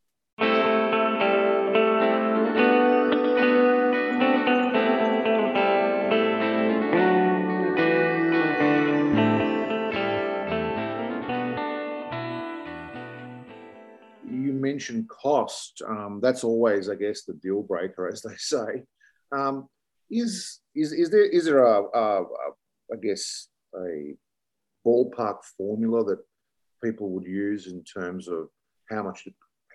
You 14.23 14.53
mentioned 14.53 15.09
cost. 15.09 15.81
Um, 15.85 16.19
that's 16.23 16.45
always, 16.45 16.89
I 16.89 16.95
guess, 16.95 17.23
the 17.23 17.33
deal 17.33 17.61
breaker, 17.61 18.07
as 18.07 18.21
they 18.21 18.35
say. 18.37 18.83
Um, 19.31 19.67
is 20.09 20.59
is 20.75 20.91
is 20.91 21.09
there 21.09 21.25
is 21.25 21.45
there 21.45 21.63
a, 21.63 21.83
a, 21.83 22.21
a 22.23 22.25
I 22.93 22.97
guess 23.01 23.47
a 23.75 24.15
ballpark 24.85 25.43
formula 25.57 26.03
that 26.05 26.19
people 26.83 27.09
would 27.11 27.25
use 27.25 27.67
in 27.67 27.83
terms 27.83 28.27
of 28.27 28.49
how 28.89 29.03
much 29.03 29.27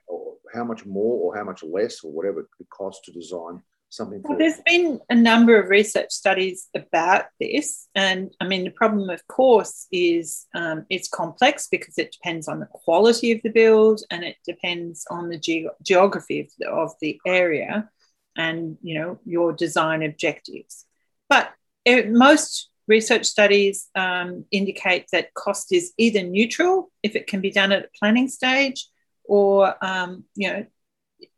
or 0.09 0.35
how 0.55 0.64
much 0.64 0.85
more 0.85 1.19
or 1.23 1.37
how 1.37 1.45
much 1.45 1.62
less 1.62 2.05
or 2.05 2.12
whatever 2.12 2.40
it 2.40 2.47
could 2.57 2.69
cost 2.71 3.05
to 3.05 3.12
design 3.12 3.62
something 3.88 4.21
well, 4.25 4.37
there's 4.37 4.61
been 4.66 4.99
a 5.09 5.14
number 5.14 5.61
of 5.61 5.71
research 5.71 6.11
studies 6.11 6.69
about 6.75 7.27
this. 7.40 7.88
And 7.95 8.31
i 8.40 8.47
mean 8.47 8.64
the 8.64 8.71
problem 8.71 9.09
of 9.11 9.27
course 9.29 9.87
is 9.92 10.47
um, 10.55 10.85
it's 10.90 11.09
complex 11.09 11.69
because 11.69 11.97
it 11.97 12.12
depends 12.12 12.49
on 12.49 12.61
the 12.61 12.66
quality 12.66 13.33
of 13.33 13.40
the 13.42 13.51
build 13.51 14.03
and 14.11 14.25
it 14.25 14.37
depends 14.45 15.07
on 15.11 15.29
the 15.29 15.38
ge- 15.38 15.71
geography 15.83 16.40
of 16.40 16.49
the, 16.59 16.69
of 16.69 16.92
the 17.01 17.21
area 17.27 17.88
and 18.37 18.77
you 18.83 18.99
know 18.99 19.18
your 19.25 19.53
design 19.53 20.03
objectives. 20.03 20.85
But 21.29 21.51
it, 21.85 22.11
most 22.11 22.70
research 22.88 23.27
studies 23.27 23.88
um, 23.94 24.44
indicate 24.51 25.07
that 25.12 25.35
cost 25.35 25.72
is 25.72 25.92
either 25.99 26.22
neutral 26.22 26.90
if 27.03 27.16
it 27.16 27.27
can 27.27 27.40
be 27.40 27.51
done 27.51 27.72
at 27.72 27.85
a 27.85 27.99
planning 27.99 28.29
stage, 28.29 28.88
or 29.25 29.75
um, 29.85 30.25
you 30.35 30.49
know 30.51 30.66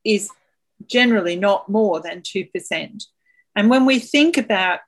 is 0.04 0.30
generally 0.86 1.36
not 1.36 1.68
more 1.68 2.00
than 2.00 2.22
two 2.22 2.46
percent. 2.46 3.04
And 3.54 3.70
when 3.70 3.86
we 3.86 3.98
think 3.98 4.36
about 4.36 4.80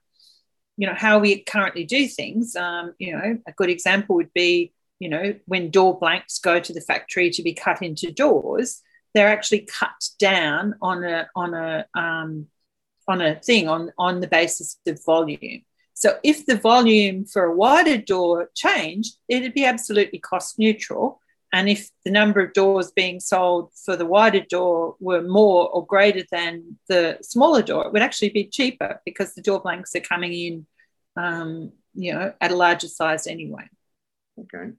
you 0.77 0.87
know 0.87 0.95
how 0.95 1.19
we 1.19 1.41
currently 1.41 1.85
do 1.85 2.07
things, 2.07 2.55
um, 2.55 2.93
you 2.99 3.13
know 3.13 3.37
a 3.47 3.51
good 3.53 3.69
example 3.69 4.15
would 4.15 4.33
be 4.33 4.73
you 4.99 5.09
know 5.09 5.35
when 5.45 5.71
door 5.71 5.97
blanks 5.97 6.39
go 6.39 6.59
to 6.59 6.73
the 6.73 6.81
factory 6.81 7.29
to 7.31 7.43
be 7.43 7.53
cut 7.53 7.81
into 7.81 8.11
doors 8.11 8.81
they're 9.13 9.27
actually 9.27 9.61
cut 9.61 10.09
down 10.19 10.75
on 10.81 11.03
a 11.03 11.29
on 11.35 11.53
a 11.53 11.85
um, 11.93 12.47
on 13.07 13.21
a 13.21 13.35
thing 13.35 13.67
on 13.67 13.91
on 13.97 14.19
the 14.19 14.27
basis 14.27 14.77
of 14.87 15.03
volume. 15.05 15.61
So 15.93 16.17
if 16.23 16.45
the 16.45 16.55
volume 16.55 17.25
for 17.25 17.43
a 17.43 17.55
wider 17.55 17.97
door 17.97 18.49
changed, 18.55 19.17
it'd 19.27 19.53
be 19.53 19.65
absolutely 19.65 20.19
cost 20.19 20.57
neutral. 20.57 21.21
And 21.53 21.67
if 21.67 21.89
the 22.05 22.11
number 22.11 22.39
of 22.39 22.53
doors 22.53 22.91
being 22.91 23.19
sold 23.19 23.71
for 23.85 23.97
the 23.97 24.05
wider 24.05 24.39
door 24.39 24.95
were 24.99 25.21
more 25.21 25.69
or 25.69 25.85
greater 25.85 26.23
than 26.31 26.77
the 26.87 27.17
smaller 27.21 27.61
door, 27.61 27.85
it 27.85 27.93
would 27.93 28.01
actually 28.01 28.29
be 28.29 28.45
cheaper 28.45 29.01
because 29.05 29.33
the 29.33 29.41
door 29.41 29.59
blanks 29.59 29.93
are 29.95 29.99
coming 29.99 30.33
in, 30.33 30.65
um, 31.17 31.73
you 31.93 32.13
know, 32.13 32.33
at 32.39 32.51
a 32.51 32.55
larger 32.55 32.87
size 32.87 33.27
anyway. 33.27 33.67
Okay, 34.39 34.71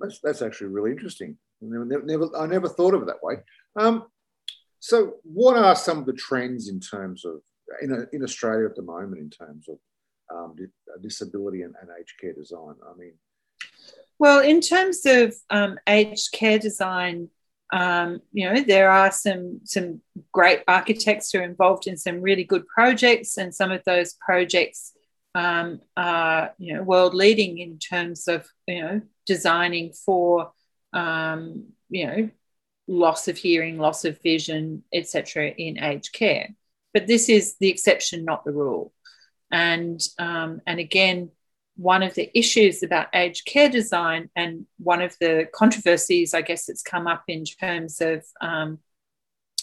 that's 0.00 0.20
that's 0.20 0.40
actually 0.40 0.68
really 0.68 0.90
interesting. 0.90 1.36
Never, 1.60 2.28
I 2.36 2.46
never 2.46 2.68
thought 2.68 2.94
of 2.94 3.02
it 3.02 3.06
that 3.06 3.22
way. 3.22 3.36
Um, 3.76 4.06
so, 4.80 5.14
what 5.22 5.56
are 5.56 5.74
some 5.74 5.98
of 5.98 6.06
the 6.06 6.12
trends 6.12 6.68
in 6.68 6.80
terms 6.80 7.24
of 7.24 7.40
in, 7.80 8.06
in 8.12 8.22
Australia 8.22 8.66
at 8.66 8.76
the 8.76 8.82
moment 8.82 9.18
in 9.18 9.30
terms 9.30 9.68
of 9.68 9.78
um, 10.34 10.56
disability 11.02 11.62
and, 11.62 11.74
and 11.80 11.90
aged 11.98 12.18
care 12.20 12.34
design? 12.34 12.74
I 12.86 12.96
mean, 12.98 13.14
well, 14.18 14.40
in 14.40 14.60
terms 14.60 15.06
of 15.06 15.34
um, 15.50 15.78
aged 15.88 16.32
care 16.32 16.58
design, 16.58 17.30
um, 17.72 18.20
you 18.32 18.48
know, 18.48 18.60
there 18.60 18.90
are 18.90 19.10
some 19.10 19.60
some 19.64 20.00
great 20.32 20.62
architects 20.68 21.32
who 21.32 21.40
are 21.40 21.44
involved 21.44 21.86
in 21.86 21.96
some 21.96 22.20
really 22.20 22.44
good 22.44 22.66
projects, 22.66 23.38
and 23.38 23.54
some 23.54 23.72
of 23.72 23.82
those 23.84 24.14
projects 24.14 24.92
um, 25.34 25.80
are 25.96 26.54
you 26.58 26.74
know 26.74 26.82
world 26.82 27.14
leading 27.14 27.58
in 27.58 27.78
terms 27.78 28.28
of 28.28 28.46
you 28.68 28.82
know 28.82 29.00
designing 29.26 29.92
for 29.92 30.52
um, 30.94 31.64
you 31.90 32.06
know, 32.06 32.30
loss 32.86 33.28
of 33.28 33.36
hearing, 33.36 33.78
loss 33.78 34.04
of 34.04 34.20
vision, 34.22 34.84
etc., 34.92 35.48
in 35.48 35.82
aged 35.82 36.12
care. 36.12 36.48
But 36.92 37.06
this 37.06 37.28
is 37.28 37.56
the 37.58 37.68
exception, 37.68 38.24
not 38.24 38.44
the 38.44 38.52
rule. 38.52 38.92
And 39.50 40.00
um, 40.18 40.60
and 40.66 40.80
again, 40.80 41.30
one 41.76 42.02
of 42.02 42.14
the 42.14 42.30
issues 42.38 42.82
about 42.82 43.08
aged 43.14 43.46
care 43.46 43.68
design, 43.68 44.30
and 44.36 44.66
one 44.78 45.02
of 45.02 45.16
the 45.20 45.48
controversies, 45.52 46.34
I 46.34 46.42
guess, 46.42 46.66
that's 46.66 46.82
come 46.82 47.06
up 47.06 47.24
in 47.28 47.44
terms 47.44 48.00
of 48.00 48.24
um, 48.40 48.78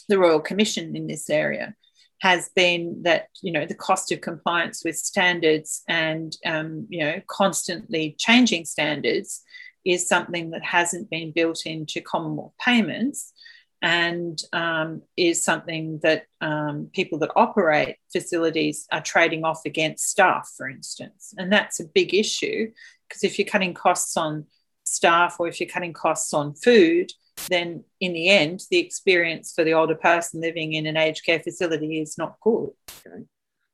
the 0.09 0.19
Royal 0.19 0.41
Commission 0.41 0.95
in 0.95 1.07
this 1.07 1.29
area, 1.29 1.75
has 2.19 2.49
been 2.55 3.03
that 3.03 3.27
you 3.41 3.51
know 3.51 3.65
the 3.65 3.75
cost 3.75 4.11
of 4.11 4.21
compliance 4.21 4.83
with 4.83 4.97
standards 4.97 5.83
and 5.87 6.35
um, 6.45 6.85
you 6.89 7.03
know 7.03 7.21
constantly 7.27 8.15
changing 8.19 8.65
standards 8.65 9.43
is 9.85 10.07
something 10.07 10.51
that 10.51 10.63
hasn't 10.63 11.09
been 11.09 11.31
built 11.31 11.65
into 11.65 12.01
Commonwealth 12.01 12.53
payments 12.59 13.33
and 13.81 14.41
um, 14.53 15.01
is 15.17 15.43
something 15.43 15.99
that 16.03 16.25
um, 16.39 16.89
people 16.93 17.17
that 17.19 17.31
operate 17.35 17.95
facilities 18.11 18.85
are 18.91 19.01
trading 19.01 19.43
off 19.43 19.61
against 19.65 20.07
staff, 20.07 20.51
for 20.55 20.69
instance. 20.69 21.33
And 21.37 21.51
that's 21.51 21.79
a 21.79 21.85
big 21.85 22.13
issue 22.13 22.71
because 23.09 23.23
if 23.23 23.39
you're 23.39 23.47
cutting 23.47 23.73
costs 23.73 24.15
on 24.17 24.45
staff 24.83 25.37
or 25.39 25.47
if 25.47 25.59
you're 25.59 25.69
cutting 25.69 25.93
costs 25.93 26.33
on 26.33 26.53
food, 26.53 27.11
then 27.49 27.83
in 27.99 28.13
the 28.13 28.29
end, 28.29 28.61
the 28.69 28.77
experience 28.77 29.51
for 29.55 29.63
the 29.63 29.73
older 29.73 29.95
person 29.95 30.41
living 30.41 30.73
in 30.73 30.85
an 30.85 30.97
aged 30.97 31.25
care 31.25 31.39
facility 31.39 31.99
is 31.99 32.17
not 32.17 32.35
good. 32.41 32.69
Okay. 33.05 33.23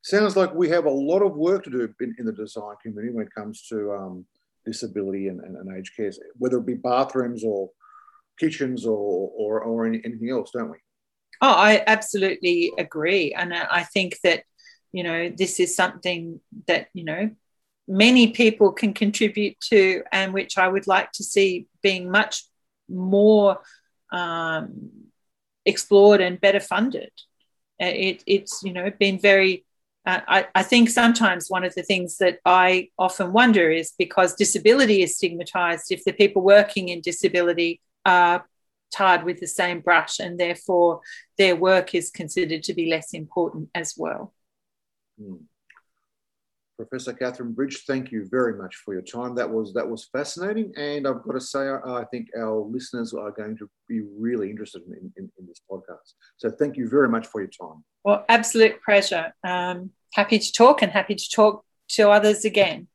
sounds 0.03 0.37
like 0.37 0.53
we 0.53 0.69
have 0.69 0.85
a 0.85 0.89
lot 0.89 1.21
of 1.21 1.35
work 1.35 1.65
to 1.65 1.69
do 1.69 1.93
in, 1.99 2.15
in 2.17 2.25
the 2.25 2.31
design 2.31 2.75
community 2.81 3.13
when 3.13 3.25
it 3.25 3.33
comes 3.33 3.63
to 3.67 3.91
um, 3.91 4.25
disability 4.67 5.27
and, 5.29 5.39
and, 5.39 5.55
and, 5.55 5.77
aged 5.77 5.95
care, 5.95 6.11
whether 6.37 6.57
it 6.57 6.65
be 6.65 6.75
bathrooms 6.75 7.43
or 7.43 7.71
kitchens 8.37 8.85
or, 8.85 9.31
or, 9.35 9.61
or 9.61 9.85
anything 9.85 10.29
else, 10.29 10.51
don't 10.51 10.69
we? 10.69 10.77
Oh, 11.41 11.53
I 11.53 11.83
absolutely 11.87 12.71
agree. 12.77 13.33
And 13.33 13.53
I 13.53 13.83
think 13.83 14.19
that, 14.23 14.43
you 14.91 15.03
know, 15.03 15.29
this 15.29 15.59
is 15.59 15.75
something 15.75 16.39
that, 16.67 16.87
you 16.93 17.03
know, 17.03 17.29
many 17.87 18.31
people 18.31 18.71
can 18.71 18.93
contribute 18.93 19.59
to 19.69 20.03
and 20.11 20.33
which 20.33 20.57
I 20.57 20.67
would 20.67 20.87
like 20.87 21.11
to 21.13 21.23
see 21.23 21.67
being 21.81 22.11
much 22.11 22.43
more 22.89 23.59
um, 24.11 24.89
explored 25.65 26.21
and 26.21 26.41
better 26.41 26.59
funded. 26.59 27.11
It, 27.79 28.23
it's, 28.25 28.63
you 28.63 28.73
know, 28.73 28.89
been 28.89 29.19
very 29.19 29.66
uh, 30.07 30.21
I, 30.25 30.47
I, 30.55 30.63
think 30.63 30.89
sometimes 30.89 31.49
one 31.49 31.65
of 31.65 31.75
the 31.75 31.83
things 31.83 32.17
that 32.19 32.39
I 32.45 32.89
often 32.97 33.33
wonder 33.33 33.69
is 33.69 33.93
because 33.99 34.35
disability 34.35 35.03
is 35.03 35.17
stigmatized, 35.17 35.91
if 35.91 36.05
the 36.05 36.13
people 36.13 36.41
working 36.41 36.87
in 36.87 37.01
disability 37.01 37.81
are 38.05 38.47
tarred 38.89 39.25
with 39.25 39.41
the 39.41 39.47
same 39.47 39.81
brush 39.81 40.19
and 40.19 40.39
therefore 40.39 41.01
their 41.37 41.57
work 41.57 41.93
is 41.93 42.09
considered 42.09 42.63
to 42.63 42.73
be 42.73 42.89
less 42.89 43.13
important 43.13 43.69
as 43.75 43.95
well. 43.97 44.33
Hmm. 45.19 45.43
Professor 46.77 47.11
Catherine 47.11 47.53
Bridge, 47.53 47.85
thank 47.87 48.11
you 48.11 48.27
very 48.29 48.55
much 48.55 48.75
for 48.75 48.93
your 48.93 49.01
time. 49.01 49.33
That 49.33 49.49
was 49.49 49.73
that 49.73 49.89
was 49.89 50.09
fascinating, 50.11 50.71
and 50.77 51.07
I've 51.07 51.23
got 51.23 51.33
to 51.33 51.41
say, 51.41 51.61
I, 51.67 51.79
I 52.01 52.05
think 52.05 52.29
our 52.37 52.59
listeners 52.59 53.13
are 53.13 53.31
going 53.31 53.57
to 53.57 53.69
be 53.89 54.01
really 54.01 54.51
interested 54.51 54.83
in, 54.83 55.11
in, 55.17 55.31
in, 55.39 55.47
this 55.47 55.61
podcast. 55.69 56.13
So, 56.37 56.51
thank 56.51 56.77
you 56.77 56.87
very 56.87 57.09
much 57.09 57.25
for 57.25 57.41
your 57.41 57.49
time. 57.49 57.83
Well, 58.03 58.23
absolute 58.29 58.79
pleasure. 58.85 59.33
Um, 59.43 59.89
happy 60.13 60.37
to 60.37 60.51
talk, 60.51 60.83
and 60.83 60.91
happy 60.91 61.15
to 61.15 61.29
talk 61.31 61.65
to 61.89 62.11
others 62.11 62.45
again. 62.45 62.87